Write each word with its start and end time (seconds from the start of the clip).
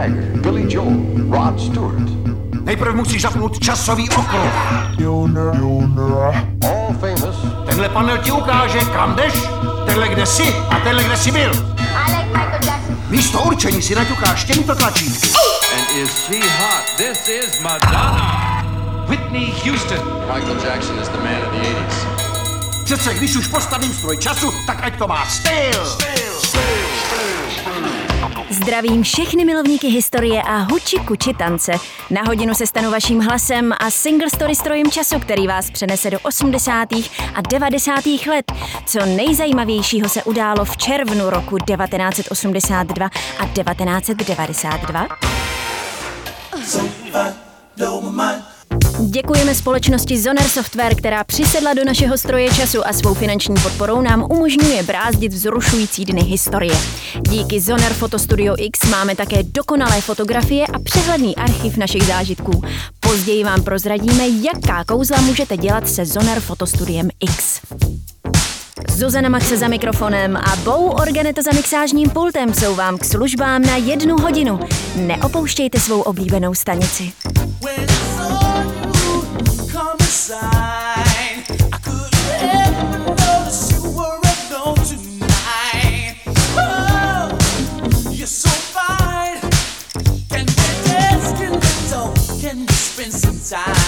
Jagger, 0.00 0.40
Billy 0.40 0.64
Joel, 0.68 0.96
Rod 1.30 1.60
Stewart. 1.60 2.10
Nejprve 2.64 2.92
musíš 2.92 3.22
zapnout 3.22 3.58
časový 3.58 4.10
okruh. 4.10 4.52
All 6.62 6.94
famous. 7.00 7.36
Tenhle 7.66 7.88
panel 7.88 8.18
ti 8.18 8.32
ukáže, 8.32 8.78
kam 8.78 9.14
jdeš, 9.14 9.34
tenhle 9.86 10.08
kde 10.08 10.26
jsi 10.26 10.54
a 10.70 10.80
tenhle 10.80 11.04
kde 11.04 11.16
jsi 11.16 11.30
byl. 11.30 11.50
I 11.50 12.12
like 12.12 12.26
Michael 12.26 12.60
Jackson. 12.64 12.96
Místo 13.08 13.42
určení 13.42 13.82
si 13.82 13.94
naťukáš 13.94 14.44
těmito 14.44 14.74
tlačítky. 14.74 15.28
And 15.78 16.02
is 16.02 16.10
she 16.26 16.40
hot? 16.40 16.96
This 16.96 17.28
is 17.28 17.60
Madonna. 17.60 18.64
Whitney 19.08 19.52
Houston. 19.64 19.98
Michael 20.34 20.56
Jackson 20.64 20.98
is 20.98 21.08
the 21.08 21.18
man 21.18 21.42
of 21.46 21.52
the 21.52 21.68
80s. 21.68 22.06
Přece 22.84 23.14
když 23.14 23.36
už 23.36 23.46
postavím 23.46 23.92
stroj 23.94 24.16
času, 24.16 24.52
tak 24.66 24.78
ať 24.82 24.98
to 24.98 25.08
má 25.08 25.26
styl. 25.26 25.84
Zdravím 28.50 29.02
všechny 29.02 29.44
milovníky 29.44 29.88
historie 29.88 30.42
a 30.42 30.56
huči 30.56 30.96
kuči 30.96 31.34
tance. 31.34 31.72
Na 32.10 32.22
hodinu 32.22 32.54
se 32.54 32.66
stanu 32.66 32.90
vaším 32.90 33.20
hlasem 33.20 33.72
a 33.80 33.90
single 33.90 34.30
story 34.30 34.54
strojem 34.54 34.90
času, 34.90 35.18
který 35.18 35.46
vás 35.46 35.70
přenese 35.70 36.10
do 36.10 36.18
80. 36.22 36.88
a 37.34 37.40
90. 37.50 38.06
let. 38.06 38.52
Co 38.86 39.06
nejzajímavějšího 39.06 40.08
se 40.08 40.22
událo 40.22 40.64
v 40.64 40.76
červnu 40.76 41.30
roku 41.30 41.58
1982 41.58 43.10
a 43.38 43.46
1992? 43.46 45.06
Děkujeme 49.08 49.54
společnosti 49.54 50.18
Zoner 50.18 50.42
Software, 50.42 50.94
která 50.94 51.24
přisedla 51.24 51.74
do 51.74 51.84
našeho 51.84 52.18
stroje 52.18 52.50
času 52.54 52.86
a 52.86 52.92
svou 52.92 53.14
finanční 53.14 53.54
podporou 53.62 54.00
nám 54.00 54.26
umožňuje 54.30 54.82
brázdit 54.82 55.32
vzrušující 55.32 56.04
dny 56.04 56.22
historie. 56.22 56.74
Díky 57.28 57.60
Zoner 57.60 57.92
Fotostudio 57.92 58.54
X 58.58 58.90
máme 58.90 59.16
také 59.16 59.42
dokonalé 59.42 60.00
fotografie 60.00 60.66
a 60.66 60.78
přehledný 60.78 61.36
archiv 61.36 61.76
našich 61.76 62.02
zážitků. 62.02 62.62
Později 63.00 63.44
vám 63.44 63.62
prozradíme, 63.62 64.28
jaká 64.28 64.84
kouzla 64.84 65.20
můžete 65.20 65.56
dělat 65.56 65.88
se 65.88 66.06
Zoner 66.06 66.40
Fotostudiem 66.40 67.08
X. 67.20 67.60
Zuzana 68.88 69.28
Maxe 69.28 69.56
za 69.56 69.68
mikrofonem 69.68 70.36
a 70.36 70.56
Bou 70.56 70.86
Organeto 70.86 71.42
za 71.42 71.50
mixážním 71.52 72.10
pultem 72.10 72.54
jsou 72.54 72.74
vám 72.74 72.98
k 72.98 73.04
službám 73.04 73.62
na 73.62 73.76
jednu 73.76 74.18
hodinu. 74.18 74.60
Neopouštějte 74.96 75.80
svou 75.80 76.00
oblíbenou 76.00 76.54
stanici. 76.54 77.12
inside. 93.52 93.79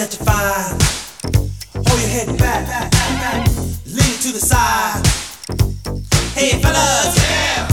That 0.00 0.16
you're. 0.24 0.80
Hold 1.74 2.00
your 2.00 2.08
head 2.08 2.38
back, 2.38 2.90
lean 3.84 4.16
to 4.24 4.32
the 4.32 4.40
side. 4.40 5.04
Hey 6.32 6.58
fellas, 6.62 7.16
yeah, 7.18 7.69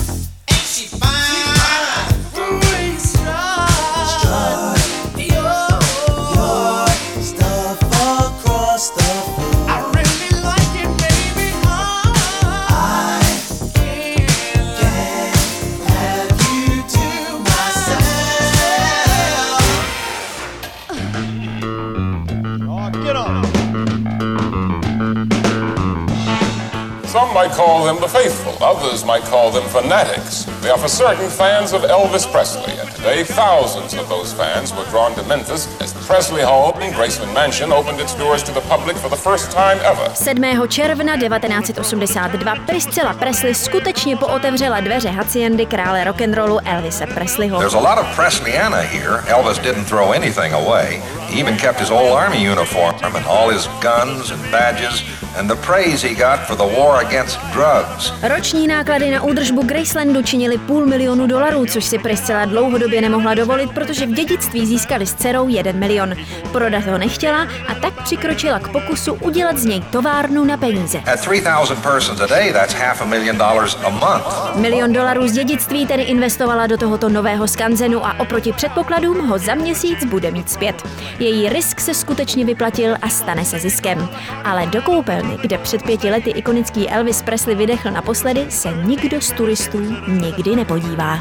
call 27.57 27.85
them 27.85 27.99
the 27.99 28.07
faithful, 28.07 28.53
others 28.61 29.03
might 29.03 29.23
call 29.23 29.49
them 29.51 29.67
fanatics. 29.69 30.45
They 30.61 30.69
are 30.69 30.77
for 30.77 30.87
certain 30.87 31.27
fans 31.27 31.73
of 31.73 31.81
Elvis 31.81 32.25
Presley, 32.31 32.73
and 32.81 32.87
today 32.91 33.23
thousands 33.23 33.95
of 33.95 34.07
those 34.09 34.31
fans 34.31 34.71
were 34.77 34.85
drawn 34.91 35.15
to 35.15 35.23
Memphis 35.23 35.65
as 35.81 35.91
the 35.91 36.03
Presley 36.05 36.43
home 36.43 36.79
in 36.85 36.93
Graceland 36.93 37.33
Mansion 37.33 37.71
opened 37.71 37.99
its 37.99 38.13
doors 38.13 38.43
to 38.43 38.51
the 38.51 38.61
public 38.61 38.95
for 38.95 39.09
the 39.09 39.21
first 39.27 39.51
time 39.51 39.79
ever. 39.91 40.07
7. 40.13 40.67
června 40.67 41.13
1982 41.15 42.65
Priscilla 42.65 43.13
Presley 43.13 43.55
skutečně 43.55 44.15
pootevřela 44.15 44.79
dveře 44.79 45.09
haciendy 45.09 45.65
krále 45.65 46.03
rock'n'rollu 46.03 46.59
Elvise 46.65 47.07
Presleyho. 47.07 47.59
There's 47.59 47.73
a 47.73 47.89
lot 47.89 47.97
of 47.97 48.05
Presleyiana 48.15 48.81
here. 48.81 49.23
Elvis 49.27 49.59
didn't 49.63 49.85
throw 49.85 50.11
anything 50.11 50.53
away. 50.53 51.01
He 51.27 51.39
even 51.41 51.57
kept 51.57 51.79
his 51.79 51.91
old 51.91 52.11
army 52.11 52.49
uniform 52.51 52.95
and 53.15 53.25
all 53.25 53.49
his 53.49 53.67
guns 53.81 54.31
and 54.31 54.51
badges 54.51 55.03
and 55.39 55.49
the 55.49 55.55
praise 55.55 56.07
he 56.07 56.15
got 56.15 56.39
for 56.47 56.57
the 56.57 56.75
war 56.77 57.05
against 57.05 57.39
drugs. 57.53 58.13
Roční 58.35 58.67
náklady 58.67 59.11
na 59.11 59.23
údržbu 59.23 59.63
Gracelandu 59.63 60.23
činily 60.23 60.57
půl 60.57 60.85
milionu 60.85 61.27
dolarů, 61.27 61.65
což 61.65 61.85
si 61.85 61.99
Priscilla 61.99 62.45
dlouhodobě 62.45 63.01
nemohla 63.01 63.33
dovolit, 63.33 63.71
protože 63.71 64.05
v 64.05 64.13
dědictví 64.13 64.65
získali 64.65 65.05
s 65.05 65.13
dcerou 65.13 65.47
jeden 65.47 65.79
milion. 65.79 66.15
Prodat 66.51 66.85
ho 66.85 66.97
nechtěla 66.97 67.47
a 67.67 67.75
tak 67.81 68.03
přikročila 68.03 68.59
k 68.59 68.67
pokusu 68.67 69.13
udělat 69.13 69.57
z 69.57 69.65
něj 69.65 69.81
továrnu 69.81 70.43
na 70.45 70.57
peníze. 70.57 70.97
At 71.13 71.19
3,000 71.19 71.81
persons 71.81 72.21
a 72.21 72.27
day, 72.27 72.53
that's 72.53 72.73
half 72.73 73.01
a 73.01 73.05
million 73.05 73.37
dollars 73.37 73.77
a 73.83 73.89
month. 73.89 74.55
Milion 74.55 74.93
dolarů 74.93 75.27
z 75.27 75.31
dědictví 75.31 75.85
tedy 75.87 76.03
investovala 76.03 76.67
do 76.67 76.77
tohoto 76.77 77.09
nového 77.09 77.47
skanzenu 77.47 78.05
a 78.05 78.19
oproti 78.19 78.53
předpokladům 78.53 79.27
ho 79.27 79.37
za 79.37 79.55
měsíc 79.55 80.05
bude 80.05 80.31
mít 80.31 80.49
zpět. 80.49 80.75
Její 81.19 81.49
risk 81.49 81.79
se 81.79 81.93
skutečně 81.93 82.45
vyplatil 82.45 82.95
a 83.01 83.09
stane 83.09 83.45
se 83.45 83.59
ziskem. 83.59 84.09
Ale 84.43 84.65
do 84.65 84.81
koupelny, 84.81 85.26
kde 85.41 85.57
před 85.57 85.83
pěti 85.83 86.09
lety 86.09 86.29
ikonický 86.29 86.89
Elvis 86.89 87.21
Presley 87.21 87.55
vydechl 87.55 87.91
naposledy, 87.91 88.45
se 88.49 88.69
nikdo 88.83 89.21
z 89.21 89.31
turistů 89.31 89.79
nikdy 90.07 90.55
nepodívá. 90.55 91.19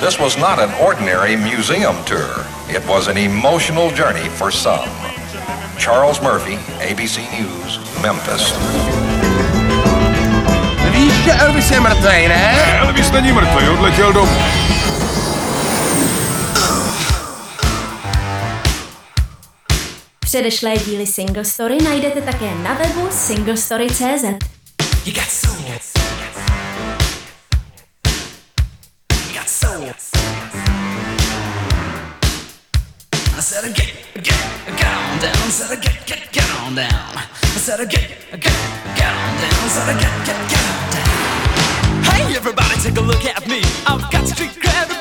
This 0.00 0.18
was 0.18 0.36
not 0.36 0.58
an 0.58 0.74
ordinary 0.80 1.36
museum 1.36 1.96
tour. 2.04 2.46
It 2.68 2.84
was 2.86 3.08
an 3.08 3.16
emotional 3.16 3.90
journey 3.90 4.28
for 4.28 4.52
some. 4.52 4.90
Charles 5.78 6.20
Murphy, 6.20 6.58
ABC 6.90 7.18
News, 7.38 7.80
Memphis. 8.00 8.54
Víš, 10.90 11.12
že 11.24 11.32
Elvis 11.32 11.70
je 11.70 11.80
mrtvej, 11.80 12.28
ne? 12.28 12.54
Elvis 12.80 13.10
není 13.10 13.32
mrtvý, 13.32 13.68
odletěl 13.68 14.12
domů. 14.12 14.42
Předešlé 20.28 20.74
díly 20.86 21.06
Single 21.06 21.44
Story 21.44 21.78
najdete 21.84 22.22
také 22.22 22.54
na 22.54 22.74
webu 22.74 23.08
singlestory.cz. 23.10 24.24
You 25.04 25.12
got. 25.12 25.28
Hey 42.02 42.36
everybody, 42.36 42.74
take 42.82 42.98
a 42.98 43.00
look 43.00 43.24
at 43.24 43.46
me. 43.46 43.60
I've 43.86 44.10
got 44.10 44.28
street 44.28 44.60
credibility. 44.60 44.97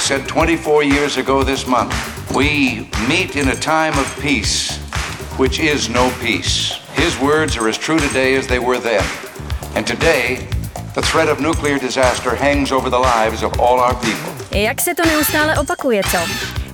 Said 0.00 0.26
24 0.26 0.82
years 0.82 1.16
ago 1.16 1.42
this 1.42 1.66
month, 1.66 1.94
We 2.34 2.88
meet 3.08 3.36
in 3.36 3.48
a 3.48 3.54
time 3.54 3.96
of 3.98 4.18
peace, 4.20 4.78
which 5.36 5.60
is 5.60 5.88
no 5.88 6.10
peace. 6.20 6.72
His 6.94 7.18
words 7.18 7.56
are 7.56 7.68
as 7.68 7.78
true 7.78 7.98
today 7.98 8.34
as 8.36 8.46
they 8.46 8.58
were 8.58 8.78
then. 8.78 9.04
And 9.74 9.86
today, 9.86 10.48
the 10.94 11.02
threat 11.02 11.28
of 11.28 11.40
nuclear 11.40 11.78
disaster 11.78 12.34
hangs 12.34 12.72
over 12.72 12.90
the 12.90 12.98
lives 12.98 13.42
of 13.42 13.60
all 13.60 13.78
our 13.78 13.94
people. 13.94 14.32
Jak 14.52 14.80
se 14.80 14.94
to 14.94 15.02
neustále 15.02 15.58
opakuje, 15.58 16.02
co? 16.02 16.18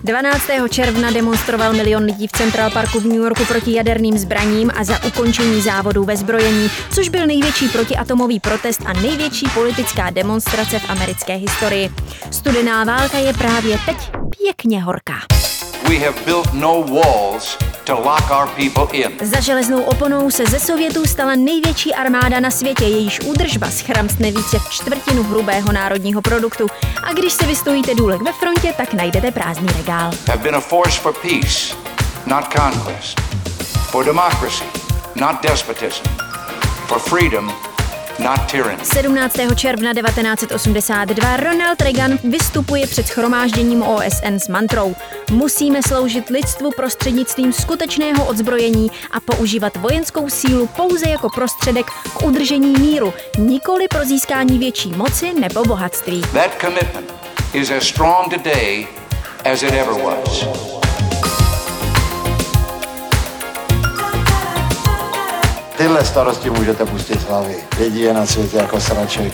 12. 0.07 0.43
června 0.71 1.11
demonstroval 1.11 1.73
milion 1.73 2.03
lidí 2.03 2.27
v 2.27 2.33
Central 2.33 2.71
Parku 2.71 3.01
v 3.01 3.05
New 3.05 3.17
Yorku 3.17 3.45
proti 3.45 3.73
jaderným 3.73 4.19
zbraním 4.19 4.71
a 4.75 4.85
za 4.85 5.05
ukončení 5.05 5.63
závodů 5.63 6.05
ve 6.05 6.17
zbrojení, 6.17 6.71
což 6.95 7.09
byl 7.09 7.27
největší 7.27 7.69
protiatomový 7.69 8.41
protest 8.41 8.81
a 8.85 8.93
největší 8.93 9.47
politická 9.55 10.11
demonstrace 10.11 10.79
v 10.79 10.91
americké 10.91 11.35
historii. 11.35 11.91
Studená 12.31 12.85
válka 12.85 13.19
je 13.19 13.33
právě 13.33 13.79
teď 13.87 13.97
pěkně 14.39 14.83
horká. 14.83 15.17
We 15.89 15.99
have 15.99 16.25
built 16.25 16.53
no 16.53 16.81
walls 16.81 17.57
to 17.85 17.95
lock 17.95 18.31
our 18.31 18.49
people 18.49 18.99
in. 18.99 19.13
Za 19.23 19.41
železnou 19.41 19.83
oponou 19.83 20.31
se 20.31 20.47
ze 20.47 20.61
Sovětů 20.61 21.05
stala 21.05 21.35
největší 21.37 21.95
armáda 21.95 22.41
na 22.41 22.51
světě, 22.51 22.85
jejíž 22.85 23.21
údržba 23.21 23.71
schramstne 23.71 24.31
více 24.31 24.59
v 24.59 24.71
čtvrtinu 24.71 25.23
hrubého 25.23 25.73
národního 25.73 26.23
produktu. 26.23 26.67
A 27.03 27.13
když 27.13 27.33
se 27.33 27.47
vystojíte 27.47 27.95
důlek 27.95 28.23
ve 28.23 28.33
frontě, 28.33 28.75
tak 28.77 28.95
najdete 28.95 29.31
prázdný 29.31 29.69
regál. 29.77 30.11
Have 30.29 30.43
been 30.43 30.55
a 30.55 30.61
force 30.61 31.01
for 31.01 31.13
peace, 31.13 31.77
not 32.27 32.45
conquest. 32.57 33.21
For 33.91 34.05
democracy, 34.05 34.65
not 35.15 35.43
despotism. 35.43 36.03
For 36.87 36.99
freedom, 36.99 37.53
not 38.19 38.51
tyranny. 38.51 38.85
17. 38.85 39.37
června 39.55 39.95
1982 39.95 41.37
Ronald 41.37 41.81
Reagan 41.83 42.19
vystupuje 42.25 42.87
před 42.87 43.07
schromážděním 43.07 43.83
OSN 43.83 44.35
s 44.35 44.49
mantrou 44.49 44.95
Musíme 45.31 45.83
sloužit 45.83 46.31
lidstvu 46.31 46.71
prostřednictvím 46.77 47.53
skutečného 47.53 48.25
odzbrojení 48.25 48.91
a 49.11 49.21
používat 49.21 49.77
vojenskou 49.77 50.31
sílu 50.31 50.67
pouze 50.67 51.09
jako 51.09 51.29
prostředek 51.29 51.87
k 51.87 52.23
udržení 52.23 52.73
míru, 52.73 53.15
nikoli 53.39 53.89
pro 53.89 54.05
získání 54.05 54.59
větší 54.59 54.93
moci 54.93 55.35
nebo 55.41 55.65
bohatství. 55.65 56.23
That 56.33 56.61
commitment 56.61 57.15
is 57.53 57.71
as 57.71 57.85
strong 57.85 58.35
today 58.35 58.87
as 59.53 59.63
it 59.63 59.73
ever 59.73 59.95
was. 60.05 60.86
Tyhle 65.77 66.05
starosti 66.05 66.51
můžete 66.51 66.87
pustit 66.87 67.21
z 67.21 67.25
hlavy. 67.25 67.57
Lidi 67.79 68.01
je 68.01 68.15
na 68.15 68.27
světě 68.27 68.57
jako 68.57 68.81
sraček. 68.81 69.33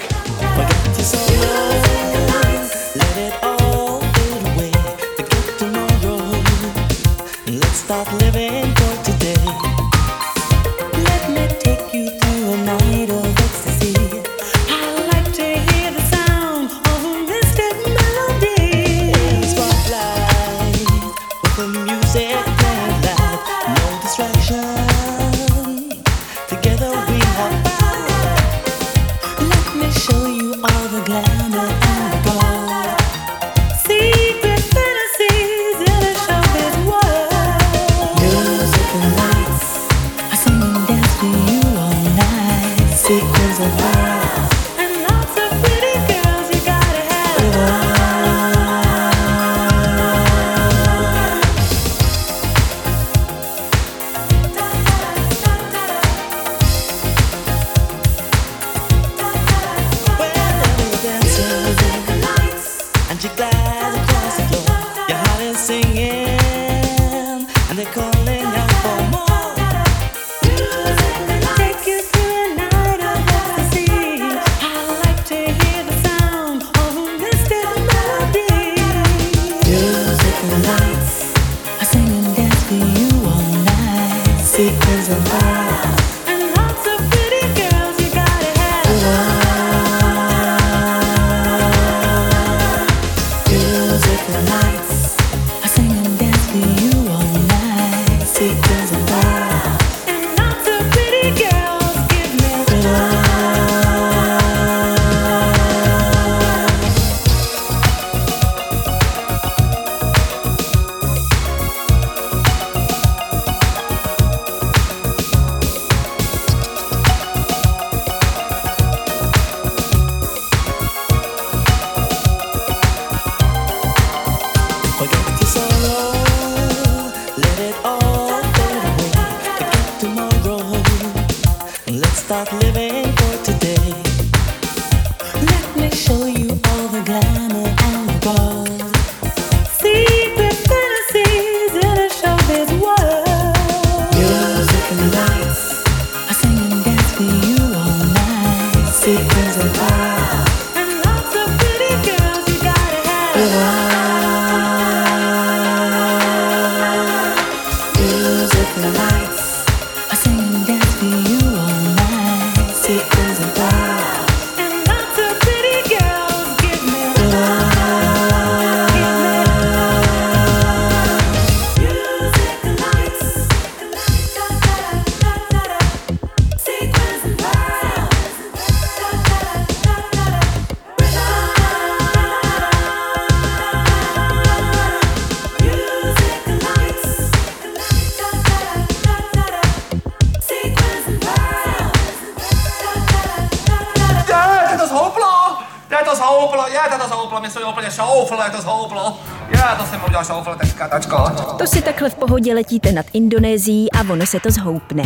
Letíte 202.55 202.93
nad 202.93 203.07
Indonésií 203.13 203.93
a 203.93 204.01
ono 204.13 204.27
se 204.27 204.41
to 204.41 204.51
zhoupne. 204.51 205.03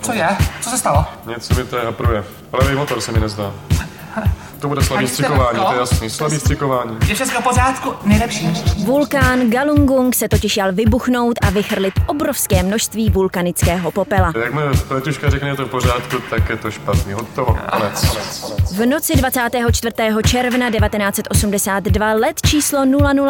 Co 0.00 0.12
je? 0.12 0.28
Co 0.60 0.70
se 0.70 0.78
stalo? 0.78 1.04
Něco 1.26 1.54
mi 1.54 1.64
to 1.64 1.76
hapruje, 1.84 2.24
ale 2.52 2.74
motor 2.74 3.00
se 3.00 3.12
mi 3.12 3.20
nezdá. 3.20 3.52
To 4.60 4.68
bude 4.68 4.82
slabý 4.82 5.08
střikování, 5.08 5.58
to 5.58 5.72
je 5.72 5.78
jasný. 5.78 6.10
Slabý 6.10 6.38
střikování. 6.38 6.96
Je 7.08 7.14
všechno 7.14 7.40
v 7.40 7.44
pořádku? 7.44 7.94
Nejlepší. 8.04 8.48
Vulkán 8.84 9.50
Galunggung 9.50 10.14
se 10.14 10.28
totiž 10.28 10.56
jal 10.56 10.72
vybuchnout 10.72 11.34
a 11.42 11.50
vychrlit 11.50 11.94
obrovské 12.06 12.62
množství 12.62 13.10
vulkanického 13.10 13.90
popela. 13.90 14.32
Jakmile 14.44 14.72
Petuška 14.88 15.30
řekne, 15.30 15.48
že 15.48 15.52
je 15.52 15.56
to 15.56 15.64
v 15.66 15.70
pořádku, 15.70 16.16
tak 16.30 16.48
je 16.48 16.56
to 16.56 16.70
špatný. 16.70 17.12
Hotovo, 17.12 17.58
konec. 17.72 18.04
V 18.72 18.86
noci 18.86 19.16
24. 19.16 19.92
června 20.26 20.70
1982 20.70 22.12
let 22.12 22.36
číslo 22.46 22.84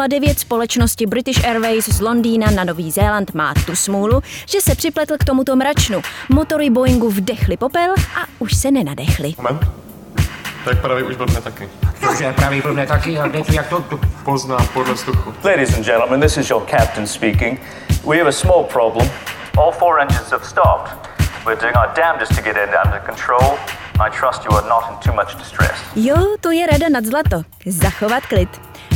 009 0.07 0.39
společnosti 0.39 1.05
British 1.05 1.43
Airways 1.43 1.89
z 1.89 2.01
Londýna 2.01 2.51
na 2.51 2.63
Nový 2.63 2.91
Zéland 2.91 3.33
má 3.33 3.53
tu 3.65 3.75
smůlu, 3.75 4.21
že 4.45 4.61
se 4.61 4.75
připletl 4.75 5.13
k 5.19 5.23
tomuto 5.23 5.55
mračnu. 5.55 6.01
Motory 6.29 6.69
Boeingu 6.69 7.09
vdechly 7.09 7.57
popel 7.57 7.93
a 8.15 8.25
už 8.39 8.57
se 8.57 8.71
nenadechly. 8.71 9.33
Moment. 9.37 9.88
Tak 10.69 10.81
pravý 10.85 11.03
už 11.03 11.15
blbne 11.15 11.41
taky. 11.41 11.69
Takže 11.99 12.33
pravý 12.33 12.61
blbne 12.61 12.85
taky, 12.85 13.17
a 13.17 13.27
kde 13.27 13.41
to, 13.43 13.53
jak 13.53 13.67
to, 13.67 13.81
to 13.81 13.99
Pozná 14.23 14.57
podle 14.73 14.97
sluchu. 14.97 15.33
Ladies 15.43 15.73
and 15.73 15.85
gentlemen, 15.85 16.21
this 16.21 16.37
is 16.37 16.49
your 16.49 16.61
captain 16.65 17.07
speaking. 17.07 17.59
We 18.05 18.17
have 18.17 18.29
a 18.29 18.31
small 18.31 18.63
problem. 18.63 19.09
All 19.57 19.71
four 19.71 19.99
engines 20.01 20.31
have 20.31 20.45
stopped. 20.45 20.93
We're 21.45 21.61
doing 21.61 21.75
our 21.75 21.89
damnedest 21.95 22.35
to 22.35 22.41
get 22.41 22.55
it 22.55 22.69
under 22.85 23.01
control. 23.05 23.57
I 23.99 24.09
trust 24.19 24.45
you 24.45 24.51
are 24.57 24.69
not 24.69 24.83
in 24.91 24.95
too 25.01 25.15
much 25.15 25.37
distress. 25.41 25.73
Jo, 25.95 26.37
to 26.41 26.51
je 26.51 26.67
rada 26.67 26.89
nad 26.89 27.05
zlato. 27.05 27.41
Zachovat 27.65 28.25
klid. 28.25 28.49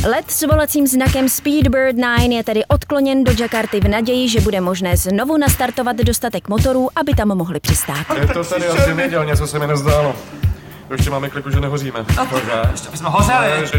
Let 0.06 0.30
s 0.30 0.46
volacím 0.46 0.86
znakem 0.86 1.28
Speedbird 1.28 1.96
9 1.96 2.32
je 2.32 2.44
tedy 2.44 2.64
odkloněn 2.64 3.24
do 3.24 3.32
Jakarty 3.38 3.80
v 3.80 3.88
naději, 3.88 4.28
že 4.28 4.40
bude 4.40 4.60
možné 4.60 4.96
znovu 4.96 5.36
nastartovat 5.36 5.96
dostatek 5.96 6.48
motorů, 6.48 6.88
aby 6.96 7.14
tam 7.14 7.28
mohli 7.28 7.60
přistát. 7.60 8.06
Je 8.20 8.26
to 8.26 8.44
tady 8.44 8.66
asi 8.66 8.92
věděl, 8.92 9.24
něco 9.24 9.46
se 9.46 9.58
mi 9.58 9.66
nezdálo. 9.66 10.14
Ještě 10.90 11.10
máme 11.10 11.30
kliku, 11.30 11.50
že 11.50 11.60
nehoříme. 11.60 12.04
Ještě 12.70 12.90
bychom 12.90 13.06
hořeli. 13.12 13.70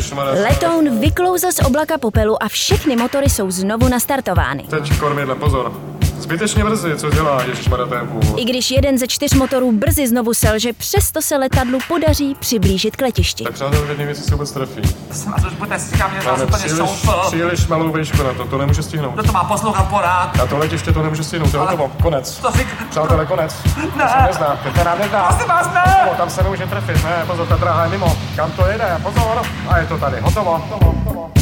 Letoun 0.42 1.00
vyklouzl 1.00 1.52
z 1.52 1.60
oblaka 1.60 1.98
popelu 1.98 2.44
a 2.44 2.48
všechny 2.48 2.96
motory 2.96 3.30
jsou 3.30 3.52
znovu 3.52 3.88
nastartovány. 3.88 4.64
Teď 4.70 5.00
kormidle, 5.00 5.36
pozor. 5.36 5.72
Zbytečně 6.20 6.64
brzy, 6.64 6.98
co 6.98 7.10
dělá 7.10 7.44
Ježišmarja, 7.44 7.86
to 7.86 7.96
je 7.96 8.02
půl. 8.02 8.22
I 8.38 8.46
když 8.46 8.72
jeden 8.72 8.98
ze 8.98 9.08
čtyř 9.08 9.34
motorů 9.34 9.72
brzy 9.72 10.08
znovu 10.08 10.34
selže, 10.34 10.74
přesto 10.74 11.22
se 11.22 11.38
letadlu 11.38 11.80
podaří 11.88 12.36
přiblížit 12.40 12.96
k 12.96 13.02
letišti. 13.02 13.44
Tak 13.44 13.54
přátel, 13.54 13.82
v 13.86 13.90
jedné 13.90 14.06
věci 14.06 14.22
se 14.22 14.32
vůbec 14.32 14.52
trefí. 14.52 14.82
Jsem 15.12 15.32
vás 15.32 15.46
už 15.46 15.54
bude 15.54 15.80
říkám, 15.80 16.12
že 16.22 16.28
vás 16.28 16.42
úplně 16.42 16.64
příliš, 16.66 16.90
příliš 17.28 17.68
malou 17.68 17.92
výšku 17.92 18.24
na 18.24 18.34
to, 18.34 18.46
to 18.46 18.58
nemůže 18.58 18.84
stihnout. 18.84 19.14
Kdo 19.14 19.24
to 19.24 19.32
má 19.32 19.44
poslouchat 19.44 19.84
porád? 19.84 20.38
Na 20.38 20.46
to 20.46 20.58
letiště 20.58 20.92
to 20.92 21.04
nemůže 21.04 21.24
stihnout, 21.24 21.52
to 21.52 21.58
je 21.58 21.62
hotovo, 21.62 21.92
konec. 22.02 22.38
To 22.38 22.52
řík... 22.52 22.68
Přátelé, 22.90 23.26
konec. 23.26 23.56
Ne. 23.98 24.04
To 24.04 24.10
se 24.10 24.28
nezná, 24.28 24.60
to 24.64 24.80
se 24.80 24.84
nám 24.84 25.00
nezdá. 25.00 25.24
Prosím 25.24 25.48
vás, 25.48 25.74
ne. 25.74 25.82
Hotovo, 26.00 26.16
tam 26.18 26.30
se 26.30 26.44
nemůže 26.44 26.68
trefit, 26.68 27.04
ne, 27.04 27.24
pozor, 27.28 27.48
ta 27.48 27.56
dráha 27.56 27.84
je 27.84 27.90
mimo. 27.90 28.18
Kam 28.36 28.52
to 28.52 28.68
jede, 28.68 29.00
pozor. 29.04 29.42
A 29.68 29.78
je 29.78 29.86
to 29.86 29.98
tady, 29.98 30.20
hotovo, 30.22 30.52
hotovo, 30.58 30.92
hotovo. 30.92 31.35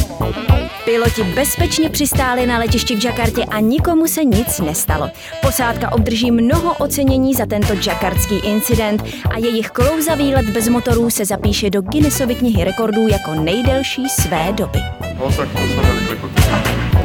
Piloti 0.84 1.22
bezpečně 1.22 1.90
přistáli 1.90 2.46
na 2.46 2.58
letišti 2.58 2.96
v 2.96 3.04
Jakartě 3.04 3.44
a 3.44 3.60
nikomu 3.60 4.06
se 4.06 4.24
nic 4.24 4.60
nestalo. 4.60 5.10
Posádka 5.42 5.92
obdrží 5.92 6.30
mnoho 6.30 6.74
ocenění 6.74 7.34
za 7.34 7.46
tento 7.46 7.74
jakartský 7.86 8.36
incident 8.38 9.04
a 9.30 9.38
jejich 9.38 9.70
klouzavý 9.70 10.34
let 10.34 10.50
bez 10.50 10.68
motorů 10.68 11.10
se 11.10 11.24
zapíše 11.24 11.70
do 11.70 11.82
Guinnessovy 11.82 12.34
knihy 12.34 12.64
rekordů 12.64 13.08
jako 13.08 13.34
nejdelší 13.34 14.08
své 14.08 14.52
doby. 14.52 14.78
No 15.18 15.32
tak 15.36 15.48
to 15.52 15.58
jsme. 15.58 16.23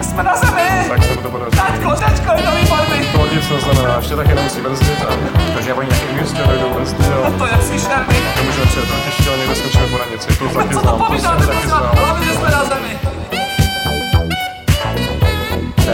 Jsme 0.02 0.24
na 0.24 0.36
zemi. 0.36 0.70
Tak 0.90 1.04
se 1.04 1.14
mu 1.14 1.22
to 1.22 1.30
podařilo. 1.30 1.64
Taťko, 1.68 1.90
taťko, 1.96 2.32
je 2.38 2.44
to 2.44 2.52
výborný. 2.52 3.00
To 3.12 3.36
nic 3.36 3.50
neznamená, 3.50 3.96
ještě 3.96 4.16
taky 4.16 4.34
nemusí 4.36 4.62
brzdit 4.62 5.06
a 5.10 5.14
takže 5.54 5.74
oni 5.74 5.90
nějaký 5.90 6.14
místě 6.22 6.42
dojdou 6.48 6.70
brzdy, 6.74 7.04
jo. 7.08 7.34
To 7.38 7.46
je 7.46 7.58
příšerný. 7.58 8.16
To 8.38 8.44
můžeme 8.44 8.66
přijet 8.66 8.88
těžké, 9.06 9.30
ale 9.30 9.38
někde 9.38 9.56
skočíme 9.56 9.88
po 9.88 9.98
ranici, 9.98 10.28
to 10.40 10.50
taky 10.50 10.74
Co 10.74 10.82
to 10.82 10.88
znám, 10.98 11.00
to 11.12 11.20
jsem 11.20 11.48
taky 11.48 11.68
znám. 11.68 11.90
Hlavně, 11.98 12.26
že 12.26 12.34
jsme 12.34 12.50
na 12.52 12.66
zemi. 12.66 13.00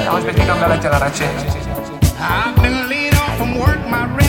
Já 0.05 0.13
už 0.13 0.23
bych 0.23 0.37
nikam 0.37 0.59
neletěla 0.59 0.99
radši. 0.99 1.23
I've 1.23 2.61
been 2.61 2.89
laid 2.89 3.13
off 3.13 3.37
from 3.37 3.53
work, 3.57 3.79
my 3.87 4.24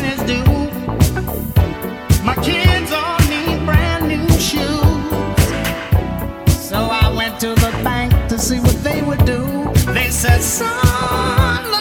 they 8.96 9.02
would 9.02 9.24
do. 9.26 9.42
They 9.92 10.10
said, 10.10 10.40
son, 10.42 11.75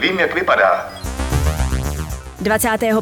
vím, 0.00 0.20
jak 0.20 0.34
vypadá. 0.34 0.92
25. 2.40 2.94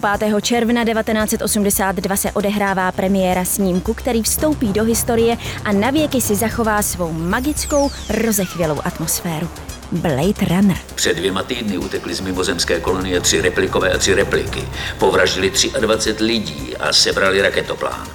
června 0.43 0.85
1982 0.85 2.17
se 2.17 2.33
odehrává 2.33 2.93
premiéra 2.93 3.45
snímku, 3.45 3.95
který 3.95 4.23
vstoupí 4.23 4.73
do 4.73 4.85
historie 4.85 5.37
a 5.65 5.73
navěky 5.73 6.21
si 6.21 6.35
zachová 6.35 6.83
svou 6.83 7.13
magickou, 7.13 7.91
rozechvělou 8.11 8.81
atmosféru. 8.85 9.49
Blade 9.93 10.47
Runner. 10.49 10.77
Před 10.95 11.17
dvěma 11.17 11.43
týdny 11.43 11.79
utekli 11.79 12.15
z 12.15 12.21
mimozemské 12.21 12.81
kolonie 12.81 13.21
tři 13.21 13.41
replikové 13.41 13.93
a 13.93 13.99
tři 13.99 14.15
repliky. 14.15 14.69
Povraždili 14.99 15.53
23 15.81 16.25
lidí 16.25 16.77
a 16.77 16.93
sebrali 16.93 17.43
raketoplán. 17.43 18.09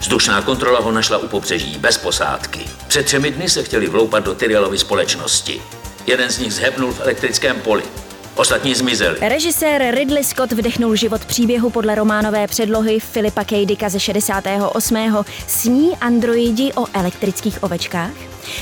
Vzdušná 0.00 0.42
kontrola 0.42 0.80
ho 0.80 0.92
našla 0.92 1.18
u 1.18 1.28
pobřeží, 1.28 1.78
bez 1.78 1.98
posádky. 1.98 2.60
Před 2.88 3.06
třemi 3.06 3.30
dny 3.30 3.48
se 3.48 3.62
chtěli 3.62 3.86
vloupat 3.86 4.24
do 4.24 4.34
Tyrielovy 4.34 4.78
společnosti. 4.78 5.62
Jeden 6.06 6.30
z 6.30 6.38
nich 6.38 6.52
zhebnul 6.52 6.92
v 6.92 7.00
elektrickém 7.00 7.60
poli. 7.60 7.82
Ostatní 8.38 8.74
zmizeli. 8.74 9.18
Režisér 9.20 9.94
Ridley 9.94 10.24
Scott 10.24 10.52
vdechnul 10.52 10.96
život 10.96 11.24
příběhu 11.24 11.70
podle 11.70 11.94
románové 11.94 12.46
předlohy 12.46 13.00
Filipa 13.00 13.44
K. 13.44 13.66
Dicka 13.66 13.88
ze 13.88 14.00
68. 14.00 15.24
Sní 15.46 15.96
androidi 15.96 16.72
o 16.76 16.86
elektrických 16.94 17.62
ovečkách? 17.62 18.10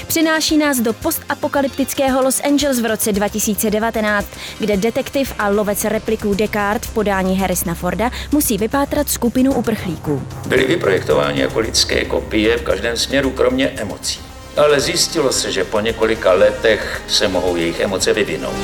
Přináší 0.07 0.59
nás 0.59 0.81
do 0.81 0.93
postapokalyptického 0.93 2.23
Los 2.23 2.41
Angeles 2.41 2.81
v 2.81 2.87
roce 2.87 3.13
2019, 3.13 4.29
kde 4.59 4.77
detektiv 4.77 5.35
a 5.39 5.49
lovec 5.49 5.85
repliků 5.85 6.35
Descartes 6.35 6.91
v 6.91 6.95
podání 6.95 7.39
Harrisona 7.39 7.75
Forda 7.75 8.11
musí 8.33 8.59
vypátrat 8.59 9.11
skupinu 9.11 9.55
uprchlíků. 9.55 10.23
Byli 10.47 10.65
vyprojektováni 10.65 11.41
jako 11.41 11.61
lidské 11.61 12.05
kopie 12.05 12.59
v 12.59 12.63
každém 12.63 12.97
směru, 12.97 13.31
kromě 13.31 13.69
emocí. 13.69 14.21
Ale 14.57 14.81
zjistilo 14.81 15.33
se, 15.33 15.53
že 15.53 15.65
po 15.65 15.81
několika 15.81 16.33
letech 16.33 17.03
se 17.09 17.29
mohou 17.29 17.57
jejich 17.57 17.81
emoce 17.81 18.13
vyvinout. 18.13 18.57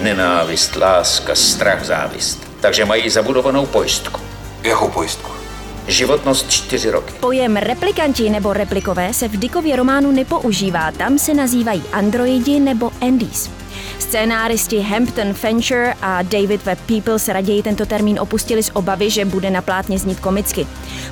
Nenávist, 0.00 0.76
láska, 0.76 1.34
strach, 1.34 1.84
závist. 1.84 2.48
Takže 2.60 2.84
mají 2.84 3.10
zabudovanou 3.10 3.66
pojistku. 3.66 4.20
Jakou 4.62 4.88
pojistku? 4.88 5.30
Životnost 5.88 6.50
čtyři 6.50 6.90
roky. 6.90 7.14
Pojem 7.20 7.56
replikanti 7.56 8.30
nebo 8.30 8.52
replikové 8.52 9.14
se 9.14 9.28
v 9.28 9.36
Dickově 9.36 9.76
románu 9.76 10.12
nepoužívá, 10.12 10.92
tam 10.92 11.18
se 11.18 11.34
nazývají 11.34 11.82
androidi 11.92 12.60
nebo 12.60 12.90
Andes. 13.00 13.55
Scénáristi 13.98 14.80
Hampton 14.80 15.34
Fancher 15.34 15.94
a 16.02 16.22
David 16.22 16.64
Webb 16.64 16.80
People 16.86 17.18
se 17.18 17.32
raději 17.32 17.62
tento 17.62 17.86
termín 17.86 18.20
opustili 18.20 18.62
z 18.62 18.70
obavy, 18.74 19.10
že 19.10 19.24
bude 19.24 19.50
na 19.50 19.62
plátně 19.62 19.98
znít 19.98 20.20
komicky. 20.20 20.66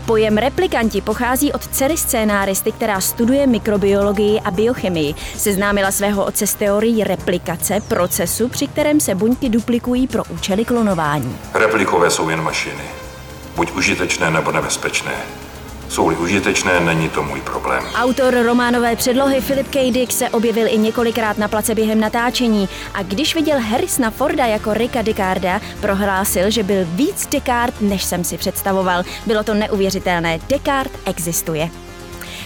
Pojem 0.07 0.39
replikanti 0.39 1.01
pochází 1.01 1.53
od 1.53 1.67
dcery 1.67 1.97
scénáristy, 1.97 2.73
která 2.73 3.01
studuje 3.01 3.47
mikrobiologii 3.47 4.41
a 4.41 4.51
biochemii. 4.51 5.15
Seznámila 5.37 5.91
svého 5.91 6.25
otce 6.25 6.47
s 6.47 6.55
teorií 6.55 7.05
replikace, 7.05 7.81
procesu, 7.89 8.49
při 8.49 8.67
kterém 8.67 9.01
se 9.01 9.15
buňky 9.15 9.49
duplikují 9.49 10.07
pro 10.07 10.25
účely 10.25 10.65
klonování. 10.65 11.37
Replikové 11.55 12.11
jsou 12.11 12.29
jen 12.29 12.43
mašiny. 12.43 12.85
Buď 13.57 13.73
užitečné 13.73 14.31
nebo 14.31 14.53
nebezpečné. 14.53 15.13
Jsou-li 15.89 16.17
užitečné, 16.17 16.81
není 16.81 17.09
to 17.09 17.23
můj 17.23 17.41
problém. 17.41 17.85
Autor 17.95 18.35
románové 18.35 18.97
předlohy 18.97 19.41
Philip 19.41 19.69
K. 19.69 19.91
Dick 19.91 20.13
se 20.13 20.29
objevil 20.29 20.67
i 20.67 20.79
několikrát 20.79 21.39
na 21.39 21.49
place 21.49 21.75
během 21.75 22.01
natáčení 22.01 22.69
a 22.95 23.03
když 23.03 23.35
viděl 23.35 23.59
Harrisona 23.61 24.11
Forda 24.11 24.47
jako 24.47 24.75
Ricka 24.75 25.03
Decarda, 25.03 25.61
prohlásil, 25.81 26.51
že 26.51 26.63
byl 26.63 26.85
víc 26.85 27.27
Descartes, 27.27 27.81
než 27.81 28.05
jsem 28.05 28.25
si 28.25 28.39
představoval. 28.39 29.03
Bylo 29.27 29.43
to 29.43 29.55
neuvěřitelné. 29.55 30.39
Descartes 30.49 31.01
existuje. 31.05 31.71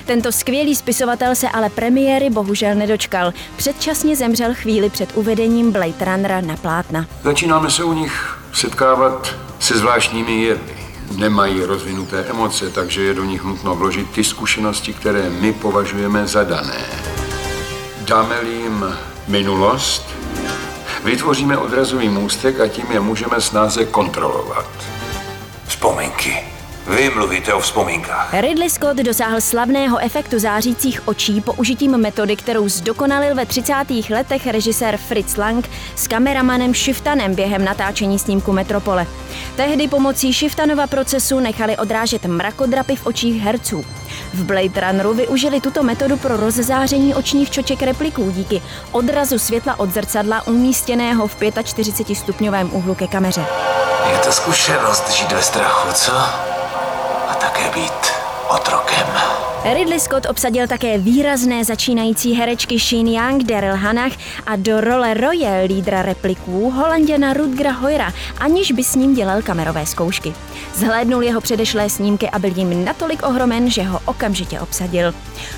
Tento 0.06 0.32
skvělý 0.32 0.76
spisovatel 0.76 1.34
se 1.34 1.48
ale 1.48 1.70
premiéry 1.70 2.30
bohužel 2.30 2.74
nedočkal. 2.74 3.32
Předčasně 3.56 4.16
zemřel 4.16 4.54
chvíli 4.54 4.90
před 4.90 5.10
uvedením 5.14 5.72
Blade 5.72 6.04
Runnera 6.04 6.40
na 6.40 6.56
plátna. 6.56 7.06
Začínáme 7.22 7.70
se 7.70 7.84
u 7.84 7.92
nich 7.92 8.38
setkávat 8.52 9.34
se 9.60 9.78
zvláštními 9.78 10.42
jevy. 10.42 10.77
Nemají 11.16 11.64
rozvinuté 11.64 12.24
emoce, 12.24 12.70
takže 12.70 13.02
je 13.02 13.14
do 13.14 13.24
nich 13.24 13.44
nutno 13.44 13.74
vložit 13.74 14.10
ty 14.10 14.24
zkušenosti, 14.24 14.92
které 14.92 15.30
my 15.30 15.52
považujeme 15.52 16.26
za 16.26 16.44
dané. 16.44 16.84
Dáme-li 18.00 18.54
jim 18.54 18.96
minulost, 19.28 20.06
vytvoříme 21.04 21.58
odrazový 21.58 22.08
můstek 22.08 22.60
a 22.60 22.68
tím 22.68 22.86
je 22.90 23.00
můžeme 23.00 23.40
snáze 23.40 23.84
kontrolovat. 23.84 24.66
Vzpomínky. 25.66 26.57
Vy 26.88 27.10
mluvíte 27.10 27.54
o 27.54 27.60
vzpomínkách. 27.60 28.34
Ridley 28.40 28.70
Scott 28.70 28.96
dosáhl 28.96 29.40
slavného 29.40 29.98
efektu 29.98 30.38
zářících 30.38 31.08
očí 31.08 31.40
použitím 31.40 31.96
metody, 31.96 32.36
kterou 32.36 32.68
zdokonalil 32.68 33.34
ve 33.34 33.46
30. 33.46 33.74
letech 34.10 34.46
režisér 34.46 34.96
Fritz 34.96 35.36
Lang 35.36 35.70
s 35.96 36.08
kameramanem 36.08 36.74
Shiftanem 36.74 37.34
během 37.34 37.64
natáčení 37.64 38.18
snímku 38.18 38.52
Metropole. 38.52 39.06
Tehdy 39.56 39.88
pomocí 39.88 40.32
Shiftanova 40.32 40.86
procesu 40.86 41.40
nechali 41.40 41.76
odrážet 41.76 42.24
mrakodrapy 42.24 42.96
v 42.96 43.06
očích 43.06 43.42
herců. 43.42 43.84
V 44.34 44.44
Blade 44.44 44.80
Runneru 44.80 45.14
využili 45.14 45.60
tuto 45.60 45.82
metodu 45.82 46.16
pro 46.16 46.36
rozzáření 46.36 47.14
očních 47.14 47.50
čoček 47.50 47.82
repliků 47.82 48.30
díky 48.30 48.62
odrazu 48.92 49.38
světla 49.38 49.78
od 49.78 49.90
zrcadla 49.90 50.46
umístěného 50.46 51.26
v 51.26 51.36
45 51.64 52.14
stupňovém 52.14 52.70
úhlu 52.72 52.94
ke 52.94 53.06
kameře. 53.06 53.44
Je 54.12 54.18
to 54.18 54.32
zkušenost 54.32 55.10
žít 55.10 55.32
ve 55.32 55.42
strachu, 55.42 55.92
co? 55.92 56.12
Také 57.40 57.70
být 57.74 58.06
otrokem. 58.48 59.06
Ridley 59.74 60.00
Scott 60.00 60.26
obsadil 60.26 60.66
také 60.66 60.98
výrazné 60.98 61.64
začínající 61.64 62.34
herečky 62.34 62.78
Shane 62.78 63.10
Young, 63.10 63.42
Daryl 63.42 63.76
Hannah 63.76 64.12
a 64.46 64.56
do 64.56 64.80
role 64.80 65.14
Roye, 65.14 65.64
lídra 65.66 66.02
repliků, 66.02 66.70
holanděna 66.70 67.32
Rudgra 67.32 67.72
Hoyra, 67.72 68.12
aniž 68.38 68.72
by 68.72 68.84
s 68.84 68.94
ním 68.94 69.14
dělal 69.14 69.42
kamerové 69.42 69.86
zkoušky. 69.86 70.34
Zhlédnul 70.74 71.22
jeho 71.22 71.40
předešlé 71.40 71.90
snímky 71.90 72.30
a 72.30 72.38
byl 72.38 72.52
jim 72.56 72.84
natolik 72.84 73.22
ohromen, 73.26 73.70
že 73.70 73.82
ho 73.82 74.00
okamžitě 74.04 74.60
obsadil. 74.60 75.14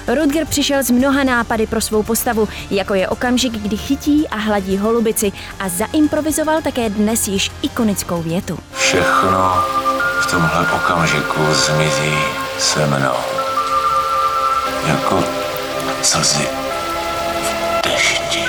Rudger 0.09 0.47
přišel 0.47 0.83
s 0.83 0.91
mnoha 0.91 1.25
nápady 1.25 1.67
pro 1.67 1.81
svou 1.81 2.03
postavu, 2.03 2.49
jako 2.71 2.95
je 2.95 3.09
okamžik, 3.09 3.53
kdy 3.53 3.77
chytí 3.77 4.29
a 4.29 4.37
hladí 4.37 4.79
holubici 4.79 5.33
a 5.61 5.69
zaimprovizoval 5.69 6.63
také 6.63 6.91
dnes 6.91 7.29
již 7.29 7.51
ikonickou 7.63 8.23
větu. 8.23 8.59
Všechno 8.73 9.65
v 10.21 10.27
tomhle 10.27 10.67
okamžiku 10.73 11.55
zmizí 11.55 12.19
se 12.59 12.87
mnou. 12.87 13.17
Jako 14.87 15.25
slzy 16.03 16.49
v 17.43 17.89
dešti. 17.89 18.40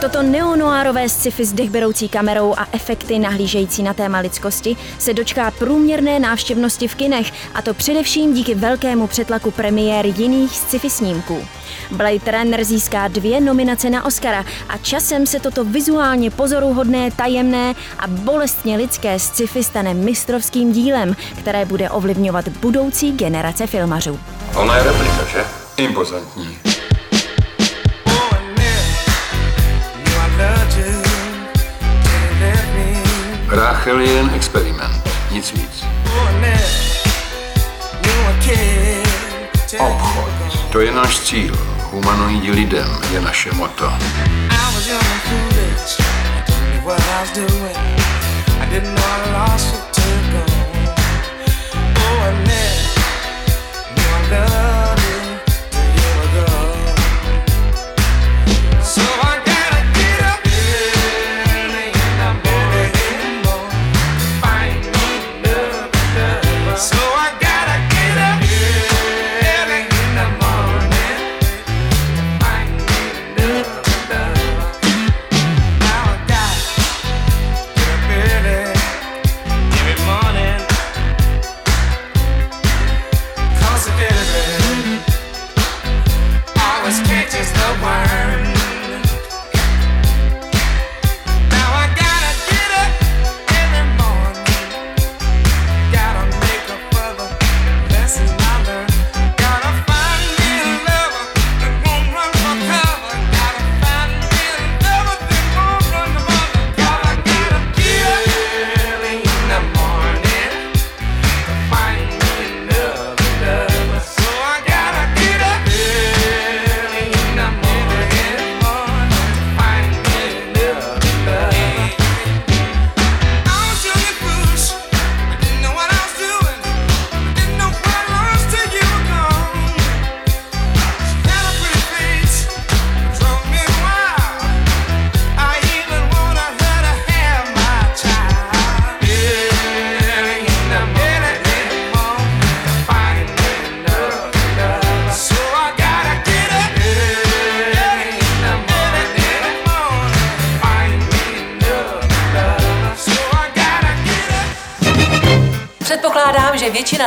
Toto 0.00 0.22
neonoárové 0.22 1.08
sci-fi 1.08 1.44
s 1.44 1.52
dechberoucí 1.52 2.08
kamerou 2.08 2.54
a 2.58 2.66
efekty 2.72 3.18
nahlížející 3.18 3.82
na 3.82 3.94
téma 3.94 4.18
lidskosti 4.18 4.76
se 4.98 5.14
dočká 5.14 5.50
průměrné 5.50 6.18
návštěvnosti 6.18 6.88
v 6.88 6.94
kinech, 6.94 7.32
a 7.54 7.62
to 7.62 7.74
především 7.74 8.34
díky 8.34 8.54
velkému 8.54 9.06
přetlaku 9.06 9.50
premiér 9.50 10.06
jiných 10.06 10.56
sci-fi 10.56 10.90
snímků. 10.90 11.44
Blade 11.90 12.32
Runner 12.32 12.64
získá 12.64 13.08
dvě 13.08 13.40
nominace 13.40 13.90
na 13.90 14.04
Oscara 14.04 14.44
a 14.68 14.76
časem 14.78 15.26
se 15.26 15.40
toto 15.40 15.64
vizuálně 15.64 16.30
pozoruhodné, 16.30 17.10
tajemné 17.10 17.74
a 17.98 18.06
bolestně 18.06 18.76
lidské 18.76 19.18
sci-fi 19.18 19.64
stane 19.64 19.94
mistrovským 19.94 20.72
dílem, 20.72 21.16
které 21.38 21.64
bude 21.64 21.90
ovlivňovat 21.90 22.48
budoucí 22.48 23.12
generace 23.12 23.66
filmařů. 23.66 24.20
Ona 24.56 24.76
je 24.76 24.82
replika, 24.82 25.24
že? 25.32 25.44
Impozantní. 25.76 26.69
Rachel 33.60 34.00
je 34.00 34.12
jen 34.12 34.30
experiment, 34.34 35.08
nic 35.30 35.52
víc. 35.52 35.84
Obchod, 39.78 40.32
to 40.72 40.80
je 40.80 40.92
náš 40.92 41.20
cíl. 41.20 41.54
Humanoidi 41.92 42.50
lidem 42.50 42.88
je 43.12 43.20
naše 43.20 43.52
moto. 43.52 43.92
I 48.60 48.66
didn't 48.70 48.94
know 48.94 49.04
I 49.04 49.32
lost 49.32 49.79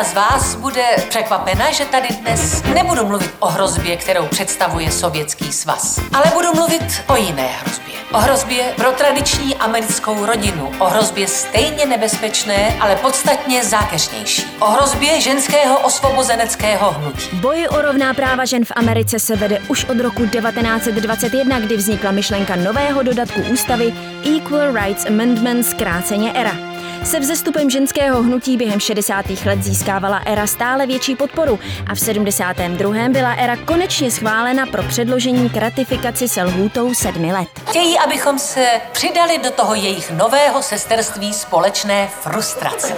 z 0.03 0.13
vás 0.13 0.55
bude 0.55 0.83
překvapena, 1.09 1.71
že 1.71 1.85
tady 1.85 2.07
dnes 2.07 2.63
nebudu 2.63 3.05
mluvit 3.05 3.31
o 3.39 3.47
hrozbě, 3.47 3.97
kterou 3.97 4.27
představuje 4.27 4.91
Sovětský 4.91 5.53
svaz, 5.53 5.99
ale 6.13 6.23
budu 6.33 6.53
mluvit 6.53 7.03
o 7.07 7.15
jiné 7.15 7.47
hrozbě. 7.47 7.93
O 8.13 8.17
hrozbě 8.17 8.63
pro 8.75 8.91
tradiční 8.91 9.55
americkou 9.55 10.25
rodinu. 10.25 10.71
O 10.79 10.85
hrozbě 10.85 11.27
stejně 11.27 11.85
nebezpečné, 11.85 12.77
ale 12.79 12.95
podstatně 12.95 13.63
zákeřnější. 13.63 14.45
O 14.59 14.65
hrozbě 14.65 15.21
ženského 15.21 15.79
osvobozeneckého 15.79 16.91
hnutí. 16.91 17.29
Boj 17.33 17.67
o 17.69 17.81
rovná 17.81 18.13
práva 18.13 18.45
žen 18.45 18.65
v 18.65 18.71
Americe 18.75 19.19
se 19.19 19.35
vede 19.35 19.59
už 19.67 19.85
od 19.85 19.99
roku 19.99 20.25
1921, 20.25 21.59
kdy 21.59 21.77
vznikla 21.77 22.11
myšlenka 22.11 22.55
nového 22.55 23.03
dodatku 23.03 23.41
ústavy 23.41 23.93
Equal 24.37 24.73
Rights 24.73 25.05
Amendment, 25.05 25.65
zkráceně 25.65 26.33
ERA. 26.33 26.72
Se 27.03 27.19
vzestupem 27.19 27.69
ženského 27.69 28.23
hnutí 28.23 28.57
během 28.57 28.79
60. 28.79 29.25
let 29.45 29.63
získávala 29.63 30.21
ERA 30.25 30.47
stále 30.47 30.87
větší 30.87 31.15
podporu 31.15 31.59
a 31.89 31.95
v 31.95 31.99
72. 31.99 33.09
byla 33.09 33.33
ERA 33.33 33.57
konečně 33.57 34.11
schválena 34.11 34.65
pro 34.65 34.83
předložení 34.83 35.49
k 35.49 35.57
ratifikaci 35.57 36.29
se 36.29 36.43
lhůtou 36.43 36.93
sedmi 36.93 37.33
let. 37.33 37.47
Chtějí, 37.69 37.99
abychom 37.99 38.39
se 38.39 38.67
přidali 38.91 39.37
do 39.37 39.51
toho 39.51 39.75
jejich 39.75 40.11
nového 40.11 40.61
sesterství 40.61 41.33
společné 41.33 42.09
frustrace. 42.21 42.93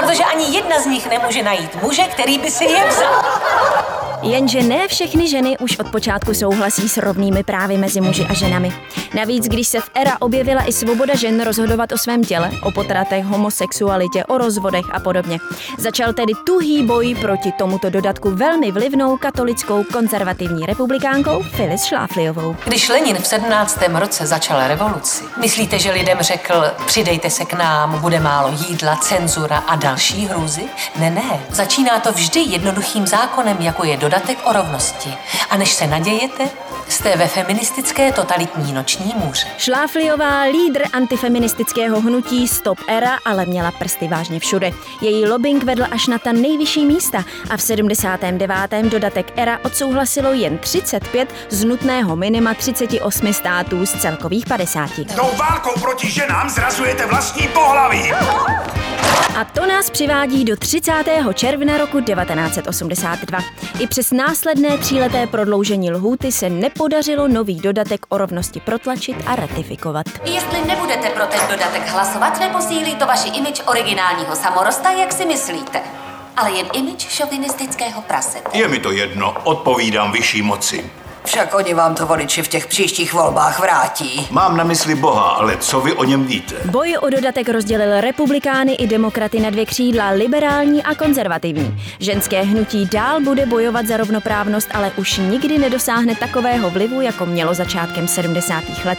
Protože 0.00 0.24
ani 0.24 0.56
jedna 0.56 0.80
z 0.80 0.86
nich 0.86 1.10
nemůže 1.10 1.42
najít 1.42 1.82
muže, 1.82 2.02
který 2.02 2.38
by 2.38 2.50
si 2.50 2.64
je 2.64 2.88
vzal. 2.88 3.22
Jenže 4.22 4.62
ne 4.62 4.88
všechny 4.88 5.28
ženy 5.28 5.58
už 5.58 5.78
od 5.78 5.90
počátku 5.90 6.34
souhlasí 6.34 6.88
s 6.88 6.96
rovnými 6.96 7.42
právy 7.42 7.78
mezi 7.78 8.00
muži 8.00 8.26
a 8.28 8.34
ženami. 8.34 8.72
Navíc, 9.14 9.44
když 9.44 9.68
se 9.68 9.80
v 9.80 9.90
ERA 9.94 10.16
objevila 10.20 10.68
i 10.68 10.72
svoboda 10.72 11.14
žen 11.14 11.40
rozhodovat 11.44 11.92
o 11.92 11.98
svém 11.98 12.24
těle, 12.24 12.50
o 12.62 12.70
potratech, 12.70 13.24
homosexualitě, 13.24 14.24
o 14.24 14.38
rozvodech 14.38 14.84
a 14.92 15.00
podobně. 15.00 15.38
Začal 15.78 16.12
tedy 16.12 16.32
tuhý 16.46 16.82
boj 16.82 17.14
proti 17.20 17.52
tomuto 17.52 17.90
dodatku 17.90 18.30
velmi 18.30 18.72
vlivnou 18.72 19.16
katolickou 19.16 19.84
konzervativní 19.92 20.66
republikánkou 20.66 21.44
Phyllis 21.56 21.84
Šláfliovou. 21.84 22.56
Když 22.64 22.88
Lenin 22.88 23.16
v 23.16 23.26
17. 23.26 23.80
roce 23.94 24.26
začal 24.26 24.68
revoluci, 24.68 25.24
myslíte, 25.40 25.78
že 25.78 25.92
lidem 25.92 26.18
řekl, 26.20 26.64
přidejte 26.86 27.30
se 27.30 27.44
k 27.44 27.52
nám, 27.52 28.00
bude 28.00 28.20
málo 28.20 28.54
jídla, 28.68 28.96
cenzura 28.96 29.56
a 29.56 29.76
další 29.76 30.26
hrůzy? 30.26 30.62
Ne, 30.96 31.10
ne. 31.10 31.40
Začíná 31.50 32.00
to 32.00 32.12
vždy 32.12 32.40
jednoduchým 32.40 33.06
zákonem, 33.06 33.56
jako 33.60 33.84
je 33.84 33.96
dodatek 33.96 34.15
o 34.44 34.52
rovnosti. 34.52 35.14
A 35.50 35.56
než 35.56 35.72
se 35.72 35.86
nadějete, 35.86 36.44
jste 36.88 37.16
ve 37.16 37.26
feministické 37.26 38.12
totalitní 38.12 38.72
noční 38.72 39.14
můře. 39.16 39.46
Šláfliová, 39.58 40.42
lídr 40.42 40.82
antifeministického 40.92 42.00
hnutí 42.00 42.48
Stop 42.48 42.78
Era, 42.88 43.18
ale 43.24 43.46
měla 43.46 43.70
prsty 43.70 44.08
vážně 44.08 44.40
všude. 44.40 44.70
Její 45.00 45.26
lobbying 45.26 45.64
vedl 45.64 45.84
až 45.90 46.06
na 46.06 46.18
ta 46.18 46.32
nejvyšší 46.32 46.86
místa 46.86 47.24
a 47.50 47.56
v 47.56 47.62
79. 47.62 48.82
dodatek 48.82 49.32
Era 49.36 49.58
odsouhlasilo 49.64 50.32
jen 50.32 50.58
35 50.58 51.34
z 51.50 51.64
nutného 51.64 52.16
minima 52.16 52.54
38 52.54 53.32
států 53.32 53.86
z 53.86 54.00
celkových 54.00 54.46
50. 54.46 54.90
Tou 55.16 55.36
válkou 55.36 55.80
proti 55.80 56.10
ženám 56.10 56.50
zrazujete 56.50 57.06
vlastní 57.06 57.48
pohlaví. 57.48 58.12
A 59.36 59.44
to 59.44 59.66
nás 59.66 59.90
přivádí 59.90 60.44
do 60.44 60.56
30. 60.56 60.92
června 61.34 61.78
roku 61.78 62.00
1982. 62.00 63.38
I 63.78 63.86
přes 63.96 64.12
následné 64.12 64.78
tříleté 64.78 65.26
prodloužení 65.26 65.90
lhůty 65.90 66.32
se 66.32 66.50
nepodařilo 66.50 67.28
nový 67.28 67.60
dodatek 67.60 68.06
o 68.08 68.18
rovnosti 68.18 68.60
protlačit 68.60 69.16
a 69.26 69.36
ratifikovat. 69.36 70.06
Jestli 70.24 70.66
nebudete 70.66 71.10
pro 71.10 71.26
ten 71.26 71.40
dodatek 71.50 71.88
hlasovat, 71.88 72.40
neposílí 72.40 72.94
to 72.94 73.06
vaši 73.06 73.28
imič 73.28 73.62
originálního 73.66 74.36
samorosta, 74.36 74.90
jak 74.90 75.12
si 75.12 75.26
myslíte. 75.26 75.80
Ale 76.36 76.50
jen 76.50 76.66
imič 76.74 77.08
šovinistického 77.08 78.02
prasete. 78.02 78.58
Je 78.58 78.68
mi 78.68 78.78
to 78.78 78.90
jedno, 78.90 79.34
odpovídám 79.44 80.12
vyšší 80.12 80.42
moci. 80.42 80.90
Však 81.26 81.54
oni 81.54 81.74
vám 81.74 81.94
to 81.94 82.06
voliči 82.06 82.42
v 82.42 82.48
těch 82.48 82.66
příštích 82.66 83.12
volbách 83.12 83.60
vrátí. 83.60 84.26
Mám 84.30 84.56
na 84.56 84.64
mysli 84.64 84.94
Boha, 84.94 85.22
ale 85.22 85.56
co 85.56 85.80
vy 85.80 85.92
o 85.92 86.04
něm 86.04 86.24
víte? 86.26 86.54
Boj 86.64 86.96
o 87.00 87.10
dodatek 87.10 87.48
rozdělil 87.48 88.00
republikány 88.00 88.74
i 88.74 88.86
demokraty 88.86 89.40
na 89.40 89.50
dvě 89.50 89.66
křídla, 89.66 90.10
liberální 90.10 90.82
a 90.82 90.94
konzervativní. 90.94 91.80
Ženské 92.00 92.42
hnutí 92.42 92.86
dál 92.86 93.20
bude 93.20 93.46
bojovat 93.46 93.86
za 93.86 93.96
rovnoprávnost, 93.96 94.68
ale 94.74 94.92
už 94.96 95.18
nikdy 95.18 95.58
nedosáhne 95.58 96.14
takového 96.14 96.70
vlivu, 96.70 97.00
jako 97.00 97.26
mělo 97.26 97.54
začátkem 97.54 98.08
70. 98.08 98.62
let. 98.84 98.98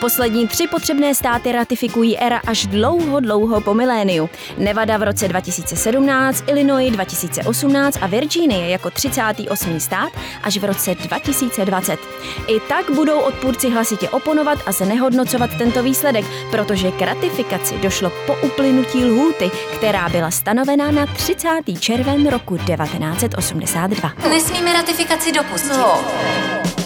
Poslední 0.00 0.48
tři 0.48 0.66
potřebné 0.66 1.14
státy 1.14 1.52
ratifikují 1.52 2.18
ERA 2.18 2.40
až 2.46 2.66
dlouho, 2.66 3.20
dlouho 3.20 3.60
po 3.60 3.74
miléniu. 3.74 4.30
Nevada 4.58 4.96
v 4.96 5.02
roce 5.02 5.28
2017, 5.28 6.44
Illinois 6.46 6.90
2018 6.90 7.98
a 8.00 8.06
Virginie 8.06 8.68
jako 8.68 8.90
38. 8.90 9.80
stát 9.80 10.12
až 10.42 10.58
v 10.58 10.64
roce 10.64 10.94
2020. 10.94 11.98
I 12.46 12.60
tak 12.60 12.90
budou 12.90 13.20
odpůrci 13.20 13.70
hlasitě 13.70 14.08
oponovat 14.08 14.58
a 14.66 14.72
znehodnocovat 14.72 15.50
tento 15.58 15.82
výsledek, 15.82 16.24
protože 16.50 16.90
k 16.90 17.02
ratifikaci 17.02 17.78
došlo 17.78 18.12
po 18.26 18.36
uplynutí 18.42 19.04
lhůty, 19.04 19.50
která 19.76 20.08
byla 20.08 20.30
stanovená 20.30 20.90
na 20.90 21.06
30. 21.06 21.48
červen 21.80 22.28
roku 22.28 22.56
1982. 22.56 24.12
Nesmíme 24.28 24.72
ratifikaci 24.72 25.32
dopustit. 25.32 25.76
No. 25.76 26.77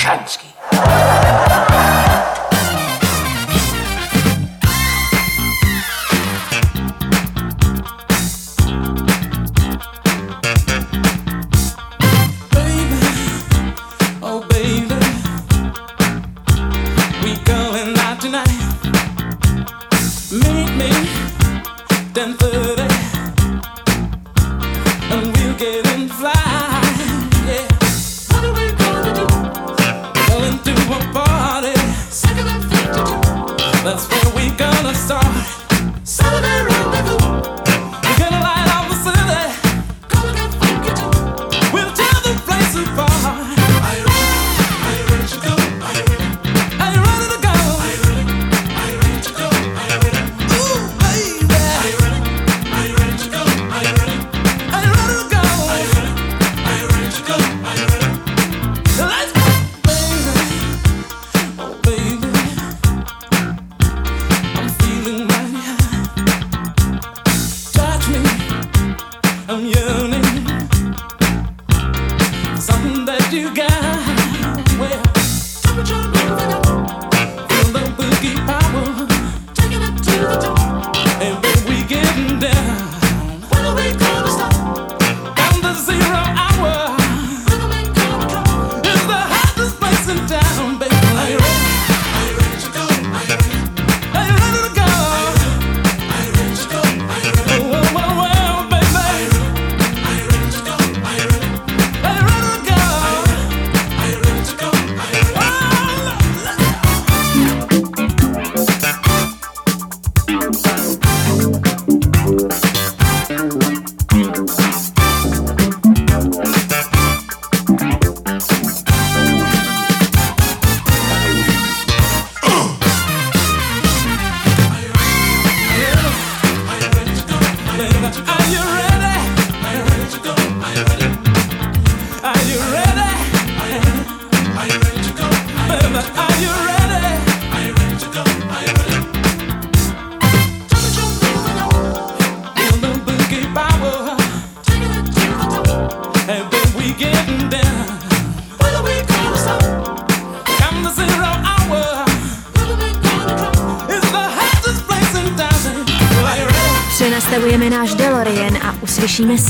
Szansky. 0.00 0.46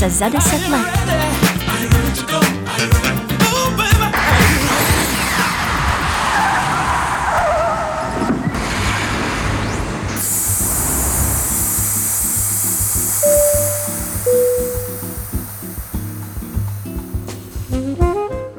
Uslyšíme 0.01 0.09
se 0.09 0.09
za 0.09 0.29
10 0.29 0.67
let. 0.69 1.01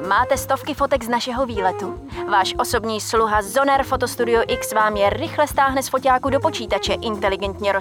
Máte 0.07 0.37
stovky 0.37 0.73
fotek 0.73 1.03
z 1.03 1.09
našeho 1.09 1.45
výletu? 1.45 2.09
Váš 2.29 2.53
osobní 2.57 3.01
sluha 3.01 3.41
Zoner 3.41 3.83
Fotostudio 3.83 4.41
X 4.47 4.73
vám 4.73 4.97
je 4.97 5.09
rychle 5.09 5.47
stáhne 5.47 5.83
z 5.83 5.89
foťáku 5.89 6.29
do 6.29 6.39
počítače, 6.39 6.93
inteligentně 6.93 7.73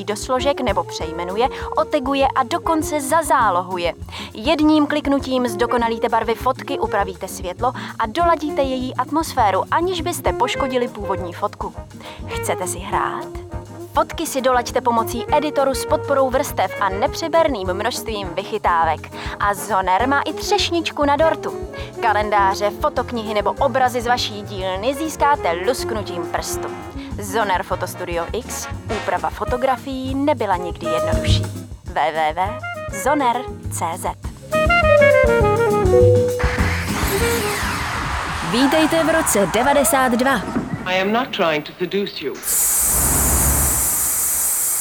rozstřídí 0.00 0.04
do 0.04 0.16
složek 0.16 0.60
nebo 0.60 0.84
přejmenuje, 0.84 1.48
oteguje 1.76 2.26
a 2.34 2.42
dokonce 2.42 3.00
zazálohuje. 3.00 3.94
Jedním 4.34 4.86
kliknutím 4.86 5.48
zdokonalíte 5.48 6.08
barvy 6.08 6.34
fotky, 6.34 6.78
upravíte 6.78 7.28
světlo 7.28 7.72
a 7.98 8.06
doladíte 8.06 8.62
její 8.62 8.94
atmosféru, 8.94 9.62
aniž 9.70 10.00
byste 10.00 10.32
poškodili 10.32 10.88
původní 10.88 11.32
fotku. 11.32 11.74
Chcete 12.26 12.66
si 12.66 12.78
hrát? 12.78 13.28
Fotky 13.94 14.26
si 14.26 14.40
dolaďte 14.40 14.80
pomocí 14.80 15.24
editoru 15.36 15.74
s 15.74 15.86
podporou 15.86 16.30
vrstev 16.30 16.70
a 16.80 16.88
nepřeberným 16.88 17.74
množstvím 17.74 18.28
vychytávek. 18.34 19.12
A 19.40 19.54
Zoner 19.54 20.08
má 20.08 20.20
i 20.20 20.32
třešničku 20.32 21.04
na 21.04 21.16
dortu. 21.16 21.52
Kalendáře, 22.00 22.70
fotoknihy 22.70 23.34
nebo 23.34 23.52
obrazy 23.52 24.00
z 24.00 24.06
vaší 24.06 24.42
dílny 24.42 24.94
získáte 24.94 25.52
lusknutím 25.66 26.22
prstu. 26.32 26.68
Zoner 27.22 27.62
Fotostudio 27.62 28.26
X, 28.32 28.66
úprava 28.96 29.30
fotografií 29.30 30.14
nebyla 30.14 30.56
nikdy 30.56 30.86
jednodušší. 30.86 31.42
www.zoner.cz 31.84 33.10
Vítejte 38.52 39.04
v 39.04 39.08
roce 39.14 39.48
92. 39.54 40.42
I 40.86 41.00
am 41.00 41.12
not 41.12 41.28
trying 41.36 41.64
to 41.66 41.72
seduce 41.78 42.24
you. 42.24 42.34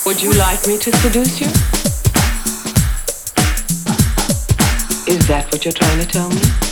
Would 0.05 0.21
you 0.23 0.31
like 0.31 0.67
me 0.67 0.77
to 0.77 0.91
seduce 0.97 1.41
you? 1.41 1.51
Is 5.07 5.27
that 5.27 5.45
what 5.51 5.65
you're 5.65 5.79
trying 5.79 5.99
to 5.99 6.11
tell 6.11 6.29
me? 6.29 6.68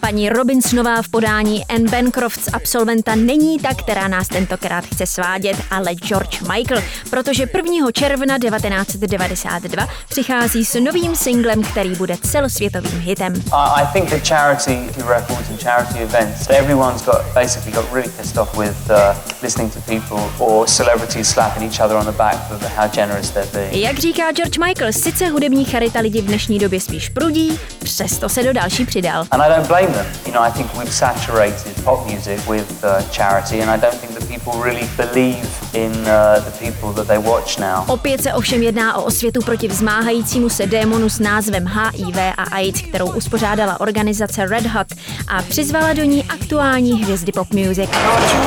Paní 0.00 0.28
Robinsonová 0.28 1.02
v 1.02 1.08
podání 1.08 1.64
Anne 1.66 1.90
Bancroft 1.90 2.44
z 2.44 2.48
absolventa 2.52 3.14
není 3.14 3.58
ta, 3.58 3.74
která 3.74 4.08
nás 4.08 4.28
tentokrát 4.28 4.84
chce 4.84 5.06
svádět, 5.06 5.56
ale 5.70 5.94
George 5.94 6.40
Michael, 6.40 6.82
protože 7.10 7.46
1. 7.54 7.92
června 7.92 8.38
1992 8.38 9.88
přichází 10.08 10.64
s 10.64 10.80
novým 10.80 11.16
singlem, 11.16 11.62
který 11.62 11.94
bude 11.94 12.16
celosvětovým 12.16 13.00
hitem. 13.00 13.34
I 13.52 13.86
think 13.92 14.10
that 14.10 14.28
charity 14.28 14.78
records 15.08 15.50
and 15.50 15.62
charity 15.62 15.98
events, 15.98 16.46
everyone's 16.50 17.02
got 17.02 17.16
basically 17.34 17.72
got 17.72 17.92
really 17.92 18.10
pissed 18.16 18.38
off 18.38 18.58
with 18.58 18.90
uh, 18.90 18.96
listening 19.42 19.72
to 19.74 19.80
people 19.80 20.46
or 20.46 20.68
celebrities 20.68 21.28
slapping 21.28 21.62
each 21.72 21.80
other 21.80 21.96
on 21.96 22.04
the 22.06 22.12
back 22.18 22.36
for 22.48 22.68
how 22.76 22.88
generous 22.88 23.30
they're 23.30 23.50
being. 23.52 23.84
Jak 23.84 23.98
říká 23.98 24.32
George 24.32 24.58
Michael, 24.58 24.92
sice 24.92 25.26
hudební 25.26 25.64
charita 25.64 26.00
lidi 26.00 26.22
v 26.22 26.24
dnešní 26.26 26.58
době 26.58 26.80
spíš 26.80 27.08
prudí, 27.08 27.60
přesto 27.84 28.28
se 28.28 28.42
do 28.42 28.52
další 28.52 28.84
přidal. 28.86 29.24
And 29.30 29.42
I 29.42 29.48
don't 29.48 29.66
blame 29.68 29.87
them. 29.92 30.06
You 30.26 30.32
know, 30.32 30.42
I 30.48 30.50
think 30.50 30.74
we've 30.78 30.92
saturated 30.92 31.84
pop 31.84 32.06
music 32.06 32.38
with 32.48 32.84
uh, 32.84 33.02
charity, 33.10 33.60
and 33.62 33.70
I 33.70 33.76
don't 33.76 33.94
think 34.00 34.12
that 34.14 34.28
people 34.28 34.52
really 34.62 34.86
believe 34.96 35.46
in 35.74 35.92
uh, 36.06 36.40
the 36.44 36.50
people 36.58 36.92
that 36.92 37.06
they 37.06 37.18
watch 37.18 37.58
now. 37.58 37.84
Opět 37.86 38.22
se 38.22 38.32
ovšem 38.32 38.62
jedná 38.62 38.96
o 38.96 39.02
osvětu 39.02 39.40
proti 39.40 39.68
vzmáhajícímu 39.68 40.48
se 40.48 40.66
démonu 40.66 41.08
s 41.08 41.18
názvem 41.18 41.66
HIV 41.66 42.16
a 42.36 42.42
AIDS, 42.42 42.80
kterou 42.80 43.12
uspořádala 43.12 43.80
organizace 43.80 44.46
Red 44.46 44.66
Hot 44.66 44.86
a 45.28 45.42
přizvala 45.42 45.92
do 45.92 46.04
ní 46.04 46.24
aktuální 46.24 47.02
hvězdy 47.02 47.32
pop 47.32 47.50
music. 47.52 47.90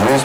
Une, 0.09 0.19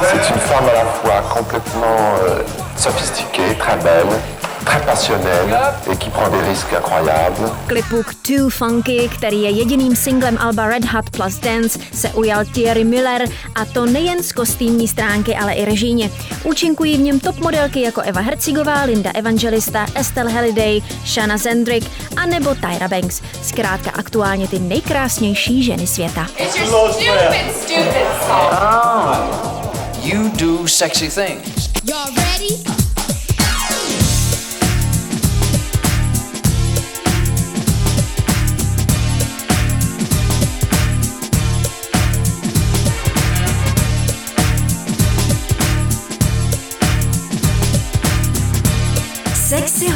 c'est 0.00 0.30
une 0.30 0.40
femme 0.40 0.68
à 0.68 0.72
la 0.72 0.84
fois 0.84 1.22
complètement 1.34 2.18
euh, 2.28 2.42
sophistiquée, 2.76 3.54
très 3.58 3.76
belle, 3.76 4.20
très 4.64 4.80
passionnelle 4.86 5.56
et 5.90 5.96
qui 5.96 6.10
prend 6.10 6.28
des 6.28 6.48
risques 6.48 6.72
incroyables. 6.72 7.50
Klipu 7.66 8.02
k 8.02 8.14
Too 8.22 8.50
Funky, 8.50 9.08
který 9.08 9.42
je 9.42 9.50
jediným 9.50 9.96
singlem 9.96 10.38
Alba 10.40 10.66
Red 10.66 10.84
Hot 10.84 11.10
plus 11.10 11.38
Dance, 11.38 11.78
se 11.92 12.08
ujal 12.08 12.44
Thierry 12.44 12.84
Miller 12.84 13.28
a 13.54 13.64
to 13.64 13.86
nejen 13.86 14.22
z 14.22 14.32
kostýmní 14.32 14.88
stránky, 14.88 15.36
ale 15.36 15.52
i 15.52 15.64
režijně. 15.64 16.10
Účinkují 16.44 16.96
v 16.96 17.00
něm 17.00 17.20
top 17.20 17.38
modelky 17.38 17.80
jako 17.82 18.00
Eva 18.00 18.20
Hercigová, 18.20 18.82
Linda 18.82 19.10
Evangelista, 19.14 19.86
Estelle 19.94 20.32
Halliday, 20.32 20.80
Shanna 21.06 21.36
Zendrick 21.36 21.90
a 22.16 22.26
nebo 22.26 22.54
Tyra 22.54 22.88
Banks. 22.88 23.22
Zkrátka 23.42 23.90
aktuálně 23.90 24.48
ty 24.48 24.58
nejkrásnější 24.58 25.62
ženy 25.62 25.86
světa. 25.86 26.26
It's 26.38 26.56
your 26.56 26.92
stupid, 26.92 27.56
stupid 27.62 28.06
song. 28.26 29.54
You 30.02 30.30
do 30.34 30.68
sexy 30.68 31.08
things. 31.08 31.70
Y'all 31.84 32.14
ready? 32.16 32.83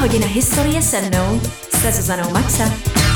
Hodina 0.09 0.27
historie 0.27 0.83
se 0.83 1.01
mnou, 1.01 1.41
se 1.81 1.93
Zuzanou 1.93 2.31
Maxa. 2.31 3.08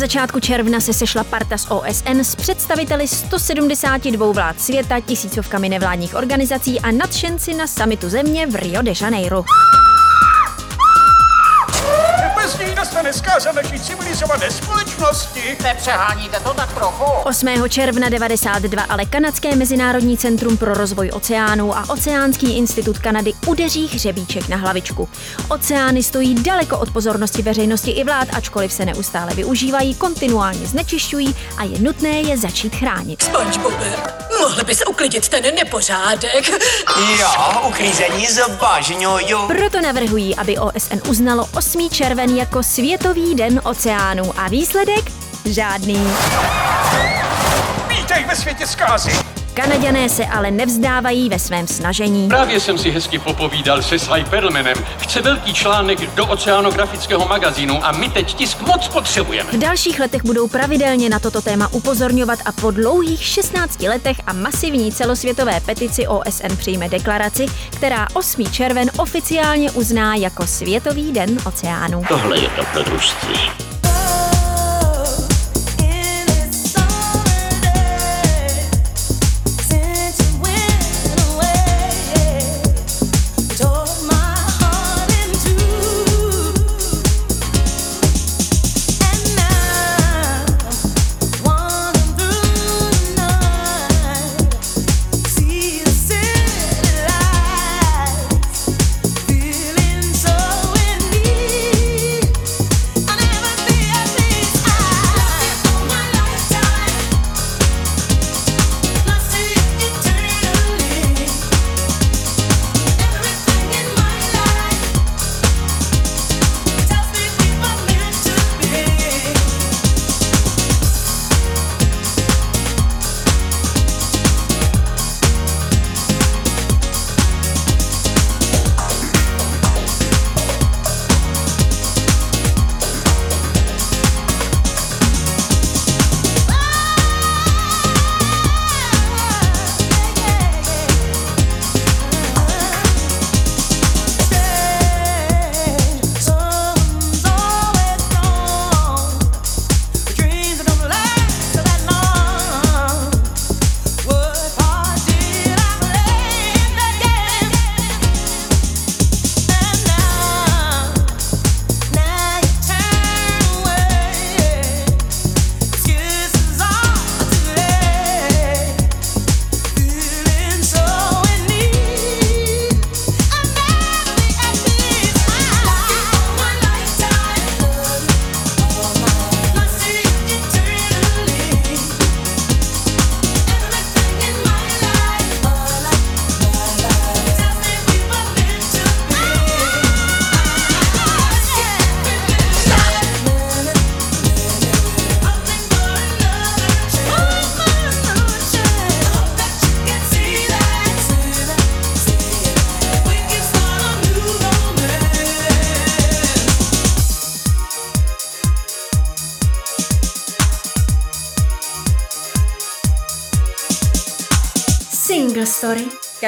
Začátku 0.00 0.40
června 0.40 0.80
se 0.80 0.92
sešla 0.92 1.24
parta 1.24 1.58
z 1.58 1.66
OSN 1.70 2.20
s 2.20 2.34
představiteli 2.34 3.08
172 3.08 4.32
vlád 4.32 4.60
světa, 4.60 5.00
tisícovkami 5.00 5.68
nevládních 5.68 6.14
organizací 6.14 6.80
a 6.80 6.90
nadšenci 6.90 7.54
na 7.54 7.66
samitu 7.66 8.08
země 8.08 8.46
v 8.46 8.54
Rio 8.54 8.82
de 8.82 8.92
Janeiro. 9.00 9.44
Zkáza 13.30 13.52
naší 13.52 13.80
civilizované 13.80 14.50
společnosti. 14.50 15.56
Nepřeháníte 15.62 16.40
to 16.40 16.54
tak 16.54 16.72
trochu? 16.74 17.04
8. 17.04 17.48
června 17.68 18.08
92 18.08 18.82
ale 18.82 19.04
Kanadské 19.04 19.56
mezinárodní 19.56 20.18
centrum 20.18 20.56
pro 20.56 20.74
rozvoj 20.74 21.10
oceánů 21.14 21.76
a 21.76 21.84
Oceánský 21.88 22.56
institut 22.56 22.98
Kanady 22.98 23.32
udeří 23.46 23.86
hřebíček 23.86 24.48
na 24.48 24.56
hlavičku. 24.56 25.08
Oceány 25.48 26.02
stojí 26.02 26.34
daleko 26.34 26.78
od 26.78 26.90
pozornosti 26.92 27.42
veřejnosti 27.42 27.90
i 27.90 28.04
vlád, 28.04 28.28
ačkoliv 28.32 28.72
se 28.72 28.84
neustále 28.84 29.34
využívají, 29.34 29.94
kontinuálně 29.94 30.66
znečišťují 30.66 31.36
a 31.56 31.64
je 31.64 31.78
nutné 31.78 32.20
je 32.20 32.38
začít 32.38 32.76
chránit. 32.76 33.22
SpongeBobe, 33.22 33.96
mohli 34.40 34.64
bys 34.64 34.82
uklidit 34.88 35.28
ten 35.28 35.54
nepořádek? 35.54 36.48
Jo, 37.18 37.28
uklízení 37.68 38.26
zbožňuju. 38.26 39.46
Proto 39.46 39.80
navrhují, 39.80 40.36
aby 40.36 40.58
OSN 40.58 40.98
uznalo 41.08 41.48
8. 41.56 41.88
červen 41.90 42.36
jako 42.36 42.62
Světový 42.62 43.34
den 43.34 43.60
oceánů 43.64 44.32
a 44.36 44.48
výsledek? 44.48 45.04
Žádný. 45.44 46.12
Vítej 47.88 48.24
ve 48.24 48.36
světě 48.36 48.66
zkázy. 48.66 49.39
Kanaďané 49.60 50.08
se 50.08 50.26
ale 50.26 50.50
nevzdávají 50.50 51.28
ve 51.28 51.38
svém 51.38 51.66
snažení. 51.66 52.28
Právě 52.28 52.60
jsem 52.60 52.78
si 52.78 52.90
hezky 52.90 53.18
popovídal 53.18 53.82
se 53.82 53.98
Sly 53.98 54.24
Perlmanem. 54.24 54.76
Chce 54.98 55.22
velký 55.22 55.54
článek 55.54 56.14
do 56.14 56.26
oceanografického 56.26 57.28
magazínu 57.28 57.84
a 57.86 57.92
my 57.92 58.08
teď 58.08 58.34
tisk 58.34 58.60
moc 58.60 58.88
potřebujeme. 58.88 59.50
V 59.52 59.58
dalších 59.58 60.00
letech 60.00 60.24
budou 60.24 60.48
pravidelně 60.48 61.08
na 61.08 61.18
toto 61.18 61.42
téma 61.42 61.68
upozorňovat 61.72 62.38
a 62.44 62.52
po 62.52 62.70
dlouhých 62.70 63.24
16 63.24 63.82
letech 63.82 64.16
a 64.26 64.32
masivní 64.32 64.92
celosvětové 64.92 65.60
petici 65.60 66.06
OSN 66.06 66.56
přijme 66.56 66.88
deklaraci, 66.88 67.46
která 67.70 68.06
8. 68.14 68.50
červen 68.50 68.90
oficiálně 68.98 69.70
uzná 69.70 70.14
jako 70.14 70.46
Světový 70.46 71.12
den 71.12 71.38
oceánů. 71.44 72.02
Tohle 72.08 72.38
je 72.38 72.48
to 72.48 72.62
dobrodružství. 72.62 73.34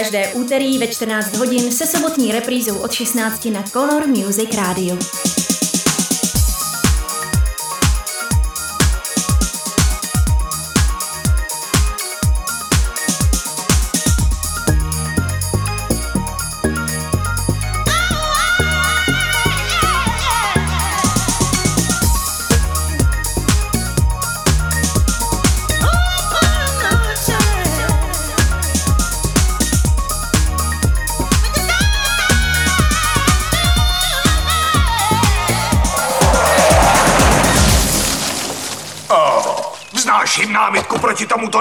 Každé 0.02 0.28
úterý 0.34 0.78
ve 0.78 0.86
14 0.86 1.36
hodin 1.36 1.72
se 1.72 1.86
sobotní 1.86 2.32
reprízou 2.32 2.78
od 2.78 2.92
16 2.92 3.44
na 3.44 3.62
Color 3.62 4.06
Music 4.06 4.54
Radio. 4.54 4.98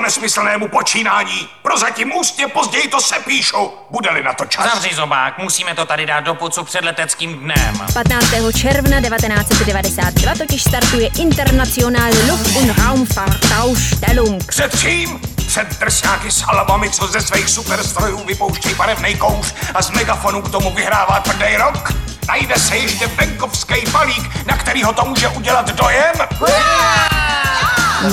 Nesmyslnému 0.02 0.68
počínání. 0.68 1.50
Prozatím 1.62 2.12
ústně 2.16 2.48
později 2.48 2.88
to 2.88 3.02
se 3.02 3.16
píšu. 3.20 3.72
Bude-li 3.90 4.24
na 4.24 4.34
to 4.34 4.46
čas. 4.46 4.74
Zavři 4.74 4.96
zobák, 4.96 5.38
musíme 5.38 5.76
to 5.76 5.86
tady 5.86 6.06
dát 6.06 6.20
do 6.20 6.36
pucu 6.36 6.64
před 6.64 6.86
leteckým 6.86 7.40
dnem. 7.40 7.82
15. 7.94 8.26
června 8.58 9.02
1992 9.02 10.36
totiž 10.36 10.64
startuje 10.64 11.10
Internationale 11.20 12.16
Luft- 12.30 12.56
und 12.56 12.78
Raumfahrtausstellung. 12.78 14.46
Před 14.46 14.80
čím? 14.80 15.22
Před 15.48 15.80
drsňáky 15.80 16.32
s 16.32 16.40
halavami, 16.42 16.90
co 16.90 17.08
ze 17.08 17.22
svých 17.22 17.50
superstrojů 17.50 18.24
vypouštějí 18.26 18.76
barevnej 18.76 19.16
kouř 19.16 19.54
a 19.74 19.82
z 19.82 19.90
megafonu 19.90 20.42
k 20.42 20.52
tomu 20.52 20.72
vyhrává 20.74 21.20
tvrdý 21.20 21.56
rok? 21.56 21.94
Najde 22.28 22.56
se 22.56 22.78
ještě 22.78 23.08
venkovský 23.08 23.74
balík, 23.92 24.46
na 24.46 24.58
kterýho 24.58 24.94
to 24.94 25.06
může 25.06 25.28
udělat 25.28 25.70
dojem? 25.70 26.14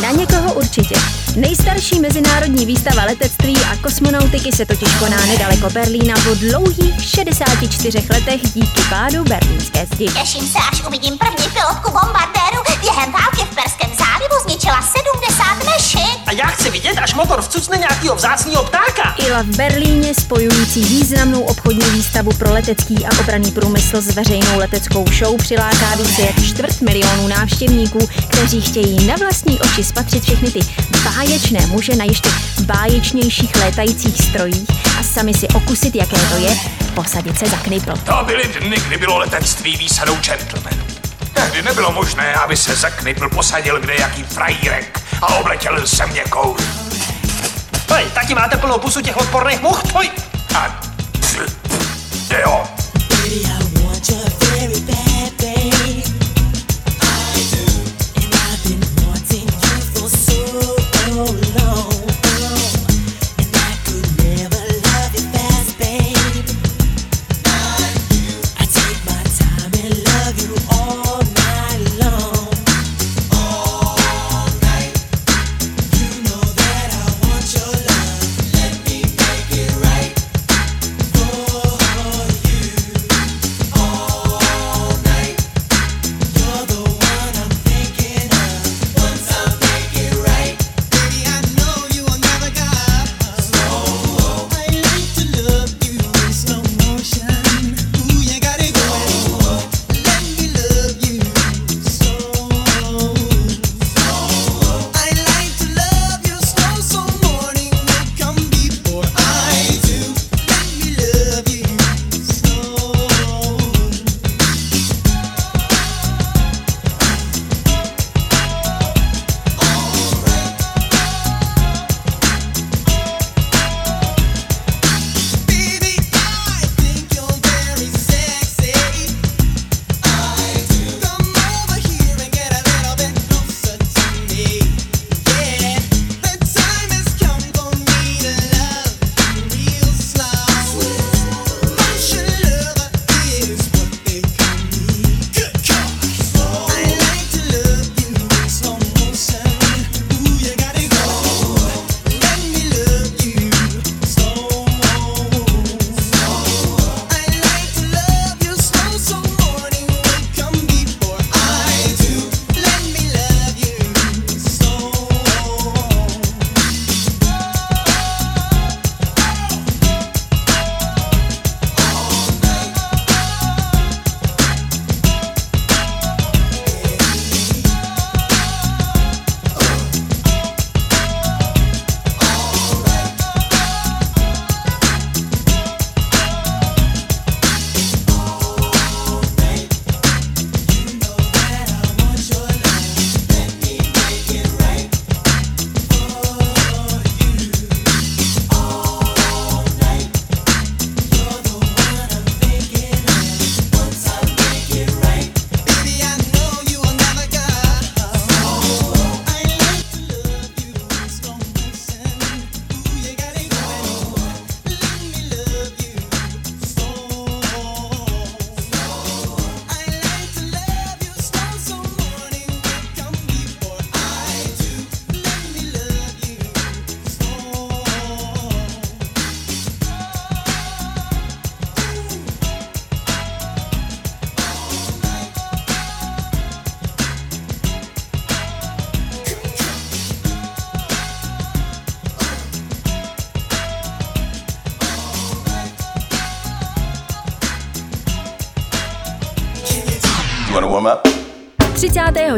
Na 0.02 0.10
někoho 0.10 0.52
určitě. 0.52 0.94
Nejstarší 1.40 2.00
mezinárodní 2.00 2.66
výstava 2.66 3.04
letectví 3.04 3.56
a 3.72 3.76
kosmonautiky 3.76 4.52
se 4.52 4.66
totiž 4.66 4.94
koná 4.94 5.26
nedaleko 5.26 5.70
Berlína 5.70 6.14
po 6.24 6.34
dlouhých 6.34 7.04
64 7.04 7.98
letech 8.10 8.40
díky 8.54 8.82
pádu 8.90 9.24
berlínské 9.24 9.86
zdi. 9.86 10.06
Těším 10.06 10.46
se, 10.46 10.58
až 10.72 10.86
uvidím 10.86 11.18
první 11.18 11.50
pilotku 11.52 11.90
bombardéru 11.90 12.58
během 12.80 13.12
války 13.12 13.42
v 13.50 13.57
Perském 14.68 15.02
A 16.26 16.32
já 16.32 16.46
chci 16.46 16.70
vidět, 16.70 16.98
až 16.98 17.14
motor 17.14 17.42
vcucne 17.42 17.76
nějakýho 17.76 18.14
vzácného 18.14 18.64
ptáka. 18.64 19.14
Ila 19.26 19.42
v 19.42 19.56
Berlíně 19.56 20.14
spojující 20.14 20.84
významnou 20.84 21.40
obchodní 21.40 21.90
výstavu 21.90 22.30
pro 22.38 22.52
letecký 22.52 23.06
a 23.06 23.20
obraný 23.20 23.50
průmysl 23.50 24.00
s 24.00 24.14
veřejnou 24.14 24.58
leteckou 24.58 25.04
show 25.18 25.36
přiláká 25.36 25.94
více 25.96 26.22
jak 26.22 26.42
čtvrt 26.42 26.80
milionu 26.80 27.28
návštěvníků, 27.28 28.08
kteří 28.28 28.60
chtějí 28.60 29.06
na 29.06 29.14
vlastní 29.16 29.60
oči 29.60 29.84
spatřit 29.84 30.22
všechny 30.22 30.50
ty 30.50 30.60
báječné 31.04 31.66
muže 31.66 31.96
na 31.96 32.04
ještě 32.04 32.30
báječnějších 32.60 33.56
létajících 33.56 34.22
strojích 34.22 34.70
a 34.98 35.02
sami 35.02 35.34
si 35.34 35.48
okusit, 35.48 35.94
jaké 35.94 36.16
to 36.16 36.36
je, 36.36 36.56
posadit 36.94 37.38
se 37.38 37.46
za 37.46 37.56
knipl. 37.56 37.92
To 37.96 38.24
byly 38.24 38.44
dny, 38.60 38.76
kdy 38.86 38.96
bylo 38.96 39.18
letectví 39.18 39.76
výsadou 39.76 40.16
gentlemanů. 40.16 40.97
Tehdy 41.38 41.62
nebylo 41.62 41.92
možné, 41.92 42.34
aby 42.34 42.56
se 42.56 42.76
za 42.76 42.90
knipl 42.90 43.28
posadil 43.28 43.80
kde 43.80 43.94
jaký 43.94 44.22
frajírek 44.22 45.00
a 45.22 45.34
obletěl 45.34 45.86
země 45.86 46.24
kouli. 46.30 46.64
Hej, 47.90 48.04
taky 48.14 48.34
máte 48.34 48.56
plnou 48.56 48.78
pusu 48.78 49.00
těch 49.00 49.16
odporných 49.16 49.62
much? 49.62 49.92
Hoj. 49.92 50.10
A 50.54 50.80
jo, 52.42 52.64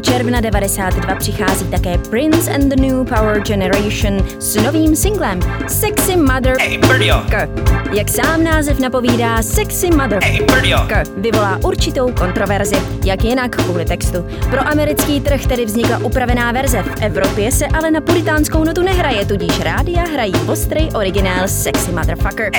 června 0.01 0.41
92 0.41 1.15
přichází 1.15 1.65
také 1.65 1.99
Prince 1.99 2.51
and 2.55 2.69
the 2.69 2.77
New 2.77 3.05
Power 3.05 3.41
Generation 3.41 4.27
s 4.39 4.57
novým 4.57 4.97
singlem 4.97 5.41
Sexy 5.69 6.17
Mother 6.17 6.57
K. 7.31 7.49
Jak 7.93 8.09
sám 8.09 8.45
název 8.45 8.79
napovídá, 8.79 9.43
Sexy 9.43 9.91
Mother 9.91 10.19
K. 10.89 11.03
vyvolá 11.17 11.59
určitou 11.65 12.13
kontroverzi, 12.13 12.77
jak 13.05 13.25
jinak 13.25 13.57
kvůli 13.57 13.85
textu. 13.85 14.27
Pro 14.51 14.69
americký 14.69 15.21
trh 15.21 15.47
tedy 15.47 15.65
vznikla 15.65 15.99
upravená 15.99 16.53
verze, 16.53 16.83
v 16.83 17.03
Evropě 17.03 17.53
se 17.53 17.67
ale 17.67 17.91
na 17.91 18.01
puritánskou 18.01 18.65
notu 18.65 18.83
nehraje, 18.83 19.27
tudíž 19.27 19.61
rádia 19.61 20.03
hrají 20.03 20.35
ostrý 20.49 20.91
originál 20.95 21.49
Sexy 21.49 21.93
Motherfucker, 21.93 22.51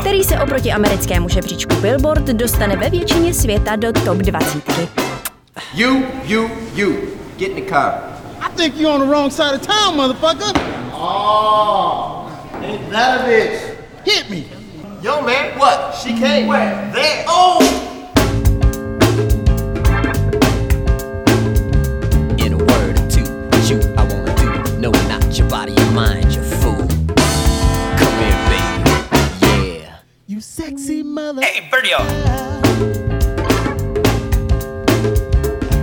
který 0.00 0.24
se 0.24 0.40
oproti 0.40 0.72
americkému 0.72 1.28
žebříčku 1.28 1.74
Billboard 1.74 2.24
dostane 2.24 2.76
ve 2.76 2.90
většině 2.90 3.34
světa 3.34 3.76
do 3.76 3.92
top 3.92 4.18
20. 4.18 5.15
You, 5.74 6.06
you, 6.24 6.50
you. 6.74 7.18
Get 7.38 7.50
in 7.52 7.56
the 7.56 7.70
car. 7.70 8.02
I 8.40 8.50
think 8.50 8.78
you're 8.78 8.90
on 8.90 9.00
the 9.00 9.06
wrong 9.06 9.30
side 9.30 9.54
of 9.54 9.62
town, 9.62 9.94
motherfucker. 9.96 10.52
Oh, 10.92 12.28
ain't 12.62 12.90
that 12.90 13.20
a 13.20 13.24
bitch? 13.24 14.04
Hit 14.04 14.30
me. 14.30 14.48
Yo, 15.02 15.22
man, 15.22 15.58
what? 15.58 15.94
She 15.94 16.10
came. 16.10 16.46
Mm. 16.46 16.48
Where? 16.48 16.92
There. 16.92 17.24
Oh! 17.28 17.60
In 22.38 22.52
a 22.52 22.58
word 22.58 22.98
or 22.98 23.10
two, 23.10 23.24
shoot, 23.66 23.84
I 23.96 24.02
wanna 24.04 24.64
do. 24.64 24.78
No, 24.78 24.90
not 25.08 25.38
your 25.38 25.48
body, 25.48 25.72
your 25.72 25.90
mind, 25.92 26.34
you 26.34 26.42
fool. 26.42 26.86
Come 27.96 28.14
here, 28.20 28.38
baby. 28.50 29.80
Yeah. 29.80 29.98
You 30.26 30.40
sexy 30.40 31.02
mother. 31.02 31.42
Hey, 31.42 31.68
Birdio. 31.70 32.55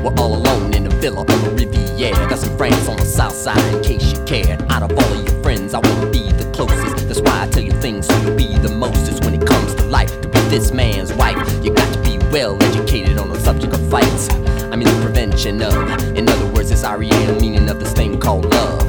We're 0.04 0.14
all 0.16 0.36
alone 0.36 0.74
in 0.74 0.86
a 0.86 0.90
villa 0.90 1.22
on 1.22 1.26
the 1.28 1.52
Riviera. 1.52 2.28
Got 2.28 2.40
some 2.40 2.58
friends 2.58 2.90
on 2.90 2.98
the 2.98 3.06
south 3.06 3.32
side 3.34 3.74
in 3.74 3.82
case 3.82 4.12
you 4.12 4.22
cared. 4.26 4.62
Out 4.70 4.84
of 4.84 4.92
all 4.92 5.14
of 5.18 5.24
your 5.26 5.42
friends, 5.42 5.74
I 5.74 5.80
wanna 5.80 6.12
be 6.12 6.30
the 6.34 6.44
closest. 6.52 7.08
That's 7.08 7.22
why 7.22 7.44
I 7.44 7.48
tell 7.48 7.64
you 7.64 7.72
things 7.72 8.08
so 8.08 8.18
you'll 8.18 8.36
be 8.36 8.58
the 8.58 8.68
mostest 8.68 9.24
when 9.24 9.34
it 9.34 9.48
comes 9.48 9.74
to 9.76 9.84
life. 9.86 10.12
To 10.22 10.28
be 10.28 10.40
this 10.50 10.74
man's 10.74 11.14
wife, 11.14 11.38
you 11.64 11.74
got 11.74 11.90
to 11.94 12.02
be 12.02 12.18
well 12.34 12.62
educated 12.64 13.18
on 13.18 13.30
the 13.30 13.40
subject 13.40 13.74
of 13.74 13.90
fights. 13.90 14.28
I 14.74 14.76
mean 14.76 14.90
the 14.90 15.00
prevention 15.02 15.62
of. 15.62 15.74
In 16.18 16.28
other 16.28 16.52
words, 16.52 16.70
it's 16.70 16.84
REM 16.84 17.38
meaning 17.40 17.70
of 17.70 17.80
this 17.80 17.94
thing 17.94 18.20
called 18.20 18.52
love. 18.54 18.82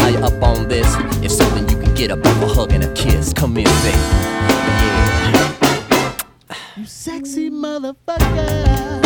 Are 0.00 0.10
you 0.10 0.18
up 0.18 0.42
on 0.42 0.66
this? 0.66 0.88
If 1.22 1.30
so, 1.30 1.44
then 1.50 1.68
you 1.68 1.76
can 1.76 1.94
get 1.94 2.10
up 2.10 2.26
off 2.26 2.42
a 2.42 2.48
hug 2.48 2.72
and 2.72 2.82
a 2.82 2.92
kiss. 2.94 3.32
Come 3.32 3.54
here, 3.54 3.66
baby. 3.66 3.98
You 6.76 6.86
sexy 6.86 7.50
motherfucker. 7.50 9.05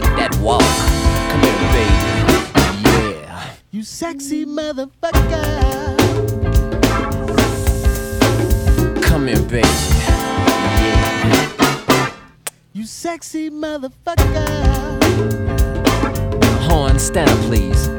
take 0.00 0.10
that 0.16 0.34
walk. 0.38 0.62
Come 1.30 1.42
here, 1.42 1.58
baby. 1.74 1.94
Yeah. 2.88 3.50
You 3.70 3.82
sexy 3.82 4.46
motherfucker. 4.46 5.42
Come 9.02 9.26
here, 9.26 9.42
baby. 9.42 9.68
Yeah. 10.78 11.28
You 12.72 12.84
sexy 12.84 13.50
motherfucker. 13.50 14.48
Horn, 16.62 16.98
stand 16.98 17.30
up, 17.30 17.38
please. 17.46 17.97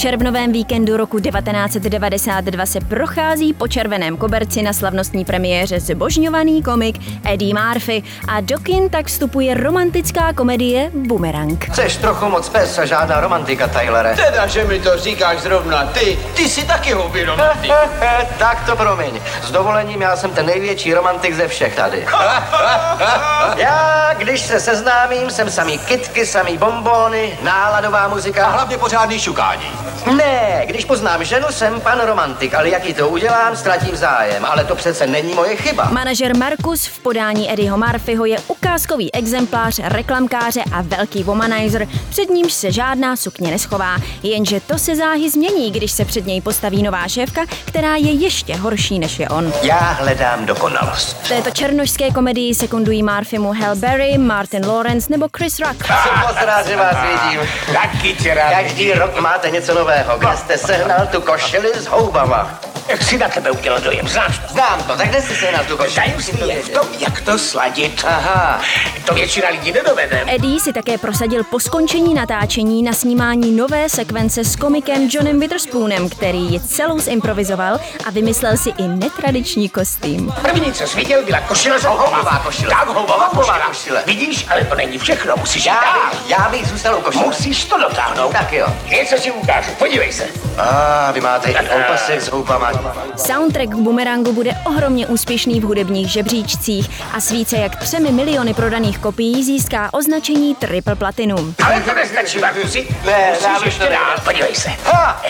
Červnovém 0.00 0.52
víkendu 0.52 0.96
roku 0.96 1.20
1992 1.20 2.66
se 2.66 2.80
prochází 2.80 3.52
po 3.52 3.68
červeném 3.68 4.16
koberci 4.16 4.62
na 4.62 4.72
slavnostní 4.72 5.24
premiéře 5.24 5.80
zbožňovaný 5.80 6.62
komik 6.62 7.19
Eddie 7.30 7.54
Murphy 7.54 8.02
a 8.28 8.40
do 8.40 8.58
kin 8.58 8.90
tak 8.90 9.06
vstupuje 9.06 9.54
romantická 9.54 10.32
komedie 10.32 10.90
Boomerang. 10.94 11.64
Chceš 11.64 11.96
trochu 11.96 12.28
moc 12.28 12.48
pes 12.48 12.78
a 12.78 12.84
žádná 12.84 13.20
romantika, 13.20 13.68
Tylere. 13.68 14.16
Teda, 14.16 14.46
že 14.46 14.64
mi 14.64 14.80
to 14.80 14.98
říkáš 14.98 15.38
zrovna 15.38 15.84
ty. 15.84 16.18
Ty 16.34 16.48
jsi 16.48 16.64
taky 16.66 16.92
hobby 16.92 17.24
romantik. 17.24 17.72
tak 18.38 18.64
to 18.66 18.76
promiň. 18.76 19.20
S 19.42 19.50
dovolením 19.50 20.02
já 20.02 20.16
jsem 20.16 20.30
ten 20.30 20.46
největší 20.46 20.94
romantik 20.94 21.34
ze 21.34 21.48
všech 21.48 21.76
tady. 21.76 22.06
já, 23.56 24.10
když 24.18 24.40
se 24.40 24.60
seznámím, 24.60 25.30
jsem 25.30 25.50
samý 25.50 25.78
kitky, 25.78 26.26
samý 26.26 26.58
bombóny, 26.58 27.38
náladová 27.42 28.08
muzika. 28.08 28.46
A 28.46 28.50
hlavně 28.50 28.78
pořádný 28.78 29.28
ukádějí. 29.30 29.72
Ne, 30.16 30.62
když 30.66 30.84
poznám 30.84 31.24
ženu, 31.24 31.46
jsem 31.50 31.80
pan 31.80 32.00
romantik, 32.00 32.54
ale 32.54 32.68
jak 32.68 32.84
ji 32.84 32.94
to 32.94 33.08
udělám, 33.08 33.56
ztratím 33.56 33.96
zájem. 33.96 34.44
Ale 34.44 34.64
to 34.64 34.74
přece 34.74 35.06
není 35.06 35.34
moje 35.34 35.56
chyba. 35.56 35.88
Manažer 35.90 36.36
Markus 36.36 36.86
v 36.86 36.98
podání 36.98 37.19
Eddieho 37.28 37.78
Murphyho 37.78 38.24
je 38.24 38.38
ukázkový 38.48 39.14
exemplář 39.14 39.80
reklamkáře 39.84 40.62
a 40.72 40.82
velký 40.82 41.22
womanizer, 41.24 41.88
před 42.10 42.30
nímž 42.30 42.52
se 42.52 42.72
žádná 42.72 43.16
sukně 43.16 43.50
neschová. 43.50 43.96
Jenže 44.22 44.60
to 44.60 44.78
se 44.78 44.96
záhy 44.96 45.30
změní, 45.30 45.70
když 45.70 45.92
se 45.92 46.04
před 46.04 46.26
něj 46.26 46.40
postaví 46.40 46.82
nová 46.82 47.08
šéfka, 47.08 47.40
která 47.64 47.96
je 47.96 48.12
ještě 48.12 48.56
horší 48.56 48.98
než 48.98 49.18
je 49.18 49.28
on. 49.28 49.52
Já 49.62 49.76
hledám 49.78 50.46
dokonalost. 50.46 51.16
V 51.22 51.28
této 51.28 51.50
černošské 51.50 52.10
komedii 52.10 52.54
sekundují 52.54 53.02
Murphymu 53.02 53.52
Hal 53.52 53.76
Berry, 53.76 54.18
Martin 54.18 54.66
Lawrence 54.66 55.06
nebo 55.10 55.28
Chris 55.36 55.58
Rock. 55.58 55.86
Jsem 55.86 56.20
moc 56.20 56.36
rád, 56.46 56.66
že 56.66 56.76
vás 56.76 56.96
vidím. 57.02 57.40
Taky 57.74 58.14
tě 58.22 58.34
rád 58.34 58.50
Každý 58.50 58.92
rok 58.92 59.20
máte 59.20 59.50
něco 59.50 59.74
nového. 59.74 60.18
Kde 60.18 60.36
jste 60.36 60.58
sehnal 60.58 61.06
tu 61.06 61.20
košili 61.20 61.68
s 61.74 61.86
houbama? 61.86 62.60
Jak 62.88 63.02
si 63.02 63.18
na 63.18 63.28
tebe 63.28 63.50
udělal 63.50 63.80
dojem, 63.80 64.08
znáš 64.08 64.38
to? 64.38 64.52
Znám 64.52 64.82
to, 64.82 64.96
tak 64.96 65.08
kde 65.08 65.22
jsi 65.22 65.36
sehnal 65.36 65.64
tu 65.64 65.76
košili? 65.76 65.94
Tajemství 65.94 66.48
je 66.48 66.62
v 66.62 66.68
tom, 66.68 66.86
jak 67.10 67.20
to 67.20 67.38
sladit. 67.38 68.04
Aha. 68.06 68.60
To 69.06 69.14
většina 69.14 69.48
lidí 69.48 69.72
nedovede. 69.72 70.24
Eddie 70.26 70.60
si 70.60 70.72
také 70.72 70.98
prosadil 70.98 71.44
po 71.44 71.60
skončení 71.60 72.14
natáčení 72.14 72.82
na 72.82 72.92
snímání 72.92 73.56
nové 73.56 73.88
sekvence 73.88 74.44
s 74.44 74.56
komikem 74.56 75.08
Johnem 75.12 75.40
Witherspoonem, 75.40 76.08
který 76.08 76.38
ji 76.38 76.60
celou 76.60 76.98
zimprovizoval 76.98 77.80
a 78.06 78.10
vymyslel 78.10 78.56
si 78.56 78.70
i 78.70 78.82
netradiční 78.88 79.68
kostým. 79.68 80.32
První, 80.42 80.72
co 80.72 80.86
jsi 80.86 80.96
viděl, 80.96 81.24
byla 81.24 81.40
košile 81.40 81.80
s 81.80 81.84
Houbová 81.84 82.42
košile. 82.44 82.70
Tak, 82.70 82.88
houbová 82.88 83.28
košile. 83.36 83.58
košile. 83.68 84.02
Vidíš, 84.06 84.46
ale 84.50 84.64
to 84.64 84.74
není 84.74 84.98
všechno, 84.98 85.34
musíš 85.38 85.66
Já, 85.66 85.74
dál. 85.74 86.10
já 86.28 86.48
bych 86.50 86.66
zůstal 86.68 86.98
u 86.98 87.00
košile. 87.00 87.24
Musíš 87.26 87.64
to 87.64 87.78
dotáhnout. 87.78 88.32
Tak 88.32 88.52
jo. 88.52 88.66
Něco 88.90 89.16
si 89.16 89.30
ukážu, 89.30 89.70
podívej 89.78 90.12
se. 90.12 90.24
A 90.58 91.10
vy 91.12 91.20
máte 91.20 91.50
i 91.50 91.56
opasek 91.68 92.20
s 92.20 92.30
houbama. 92.30 92.72
Soundtrack 93.16 93.70
k 93.70 93.74
Boomerangu 93.74 94.32
bude 94.32 94.50
ohromně 94.66 95.06
úspěšný 95.06 95.60
v 95.60 95.64
hudebních 95.64 96.08
žebříčcích 96.08 96.89
a 97.12 97.20
s 97.20 97.30
více 97.30 97.56
jak 97.56 97.76
třemi 97.76 98.12
miliony 98.12 98.54
prodaných 98.54 98.98
kopií 98.98 99.44
získá 99.44 99.94
označení 99.94 100.54
Triple 100.54 100.96
Platinum. 100.96 101.54
Ale 101.64 101.80
to 101.80 101.94
nestačí, 101.94 102.38
Markusi. 102.38 102.88
Ne, 103.06 103.32
dám 103.42 103.52
Musíš 103.52 103.66
ještě 103.66 103.84
to 103.84 103.90
dál, 103.90 104.16
podívej 104.24 104.54
se. 104.54 104.68
Ha! 104.84 105.22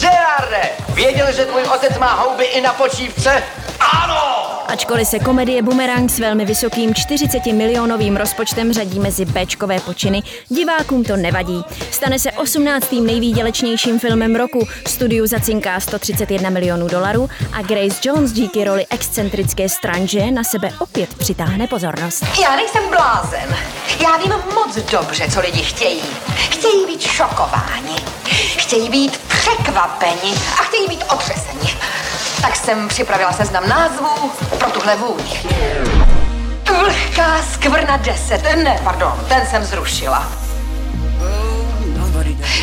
Gerarde, 0.00 0.70
věděl, 0.94 1.32
že 1.32 1.44
tvůj 1.44 1.62
otec 1.62 1.98
má 1.98 2.14
houby 2.14 2.44
i 2.44 2.60
na 2.60 2.72
počívce? 2.72 3.42
Ano! 3.80 4.48
Ačkoliv 4.68 5.08
se 5.08 5.18
komedie 5.18 5.62
Boomerang 5.62 6.10
s 6.10 6.18
velmi 6.18 6.44
vysokým 6.44 6.94
40 6.94 7.46
milionovým 7.46 8.16
rozpočtem 8.16 8.72
řadí 8.72 9.00
mezi 9.00 9.24
Bčkové 9.24 9.80
počiny, 9.80 10.22
divákům 10.48 11.04
to 11.04 11.16
nevadí. 11.16 11.62
Stane 11.90 12.18
se 12.18 12.32
18. 12.32 12.92
nejvýdělečnějším 12.92 13.98
filmem 13.98 14.36
roku, 14.36 14.66
studiu 14.86 15.26
zacinká 15.26 15.80
131 15.80 16.50
milionů 16.50 16.88
dolarů 16.88 17.28
a 17.52 17.62
Grace 17.62 18.00
Jones 18.04 18.32
díky 18.32 18.64
roli 18.64 18.86
excentrické 18.90 19.68
stranže 19.68 20.30
na 20.30 20.44
sebe 20.44 20.70
opět 20.78 20.97
přitáhne 21.06 21.66
pozornost. 21.66 22.24
Já 22.42 22.56
nejsem 22.56 22.82
blázen. 22.90 23.56
Já 24.02 24.16
vím 24.16 24.32
moc 24.54 24.76
dobře, 24.90 25.30
co 25.30 25.40
lidi 25.40 25.62
chtějí. 25.62 26.02
Chtějí 26.50 26.86
být 26.86 27.00
šokováni. 27.00 27.96
Chtějí 28.56 28.88
být 28.88 29.16
překvapeni 29.16 30.32
a 30.60 30.62
chtějí 30.62 30.88
být 30.88 31.04
otřeseni. 31.12 31.74
Tak 32.42 32.56
jsem 32.56 32.88
připravila 32.88 33.32
seznam 33.32 33.68
názvů 33.68 34.30
pro 34.58 34.70
tuhle 34.70 34.96
vůň. 34.96 35.22
Vlhká 36.78 37.42
skvrna 37.52 37.96
10. 37.96 38.42
Ne, 38.42 38.80
pardon, 38.84 39.24
ten 39.28 39.46
jsem 39.46 39.64
zrušila. 39.64 40.32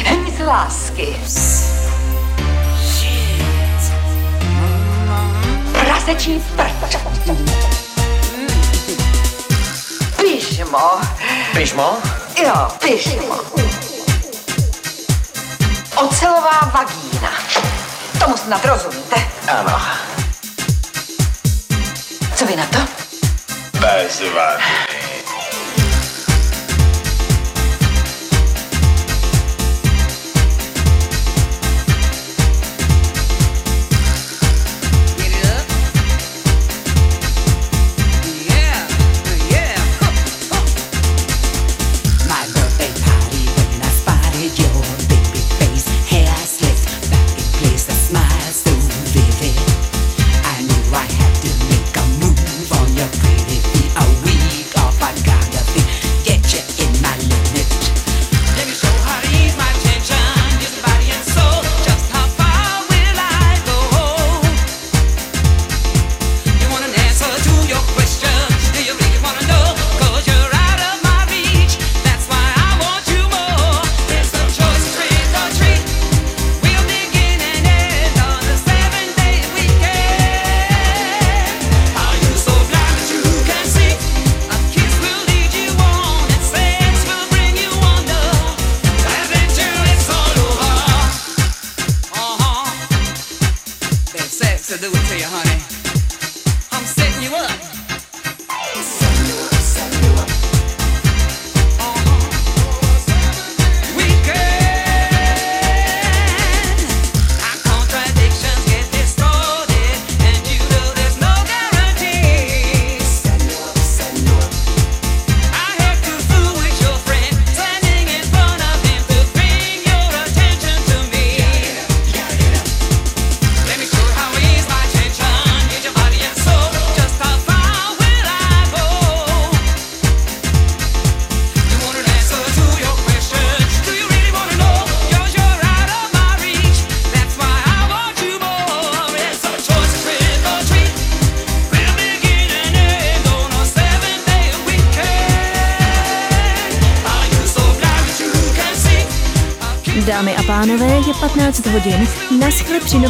Hmyz 0.06 0.40
lásky. 0.40 1.16
Prasečí 5.72 6.44
prd. 6.56 7.85
Pyžmo. 10.56 11.02
Pyžmo? 11.54 11.98
Jo, 12.44 12.68
pyžmo. 12.80 13.36
Ocelová 15.96 16.72
vagína. 16.74 17.32
Tomu 18.20 18.38
snad 18.38 18.66
rozumíte. 18.66 19.16
Ano. 19.48 19.82
Co 22.36 22.46
vy 22.46 22.56
na 22.56 22.66
to? 22.66 22.80
Bezvadný. 23.80 24.96
My 24.96 25.05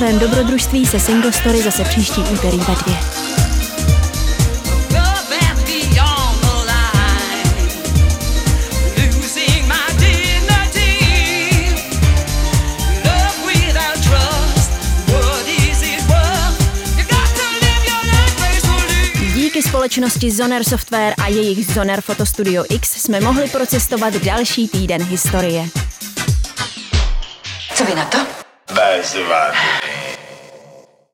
novém 0.05 0.19
dobrodružství 0.19 0.85
se 0.85 0.99
Single 0.99 1.33
Story 1.33 1.61
zase 1.61 1.83
příští 1.83 2.21
úterý 2.21 2.57
ve 2.57 2.75
dvě. 2.75 2.97
Díky 19.35 19.63
společnosti 19.63 20.31
Zoner 20.31 20.63
Software 20.63 21.13
a 21.23 21.27
jejich 21.27 21.65
Zoner 21.65 22.01
Fotostudio 22.01 22.63
X 22.69 23.01
jsme 23.01 23.19
mohli 23.19 23.49
procestovat 23.49 24.13
další 24.13 24.67
týden 24.67 25.03
historie. 25.03 25.69
Co 27.75 27.85
vy 27.85 27.95
na 27.95 28.05
to? 28.05 28.17
Bezvadný. 28.73 29.74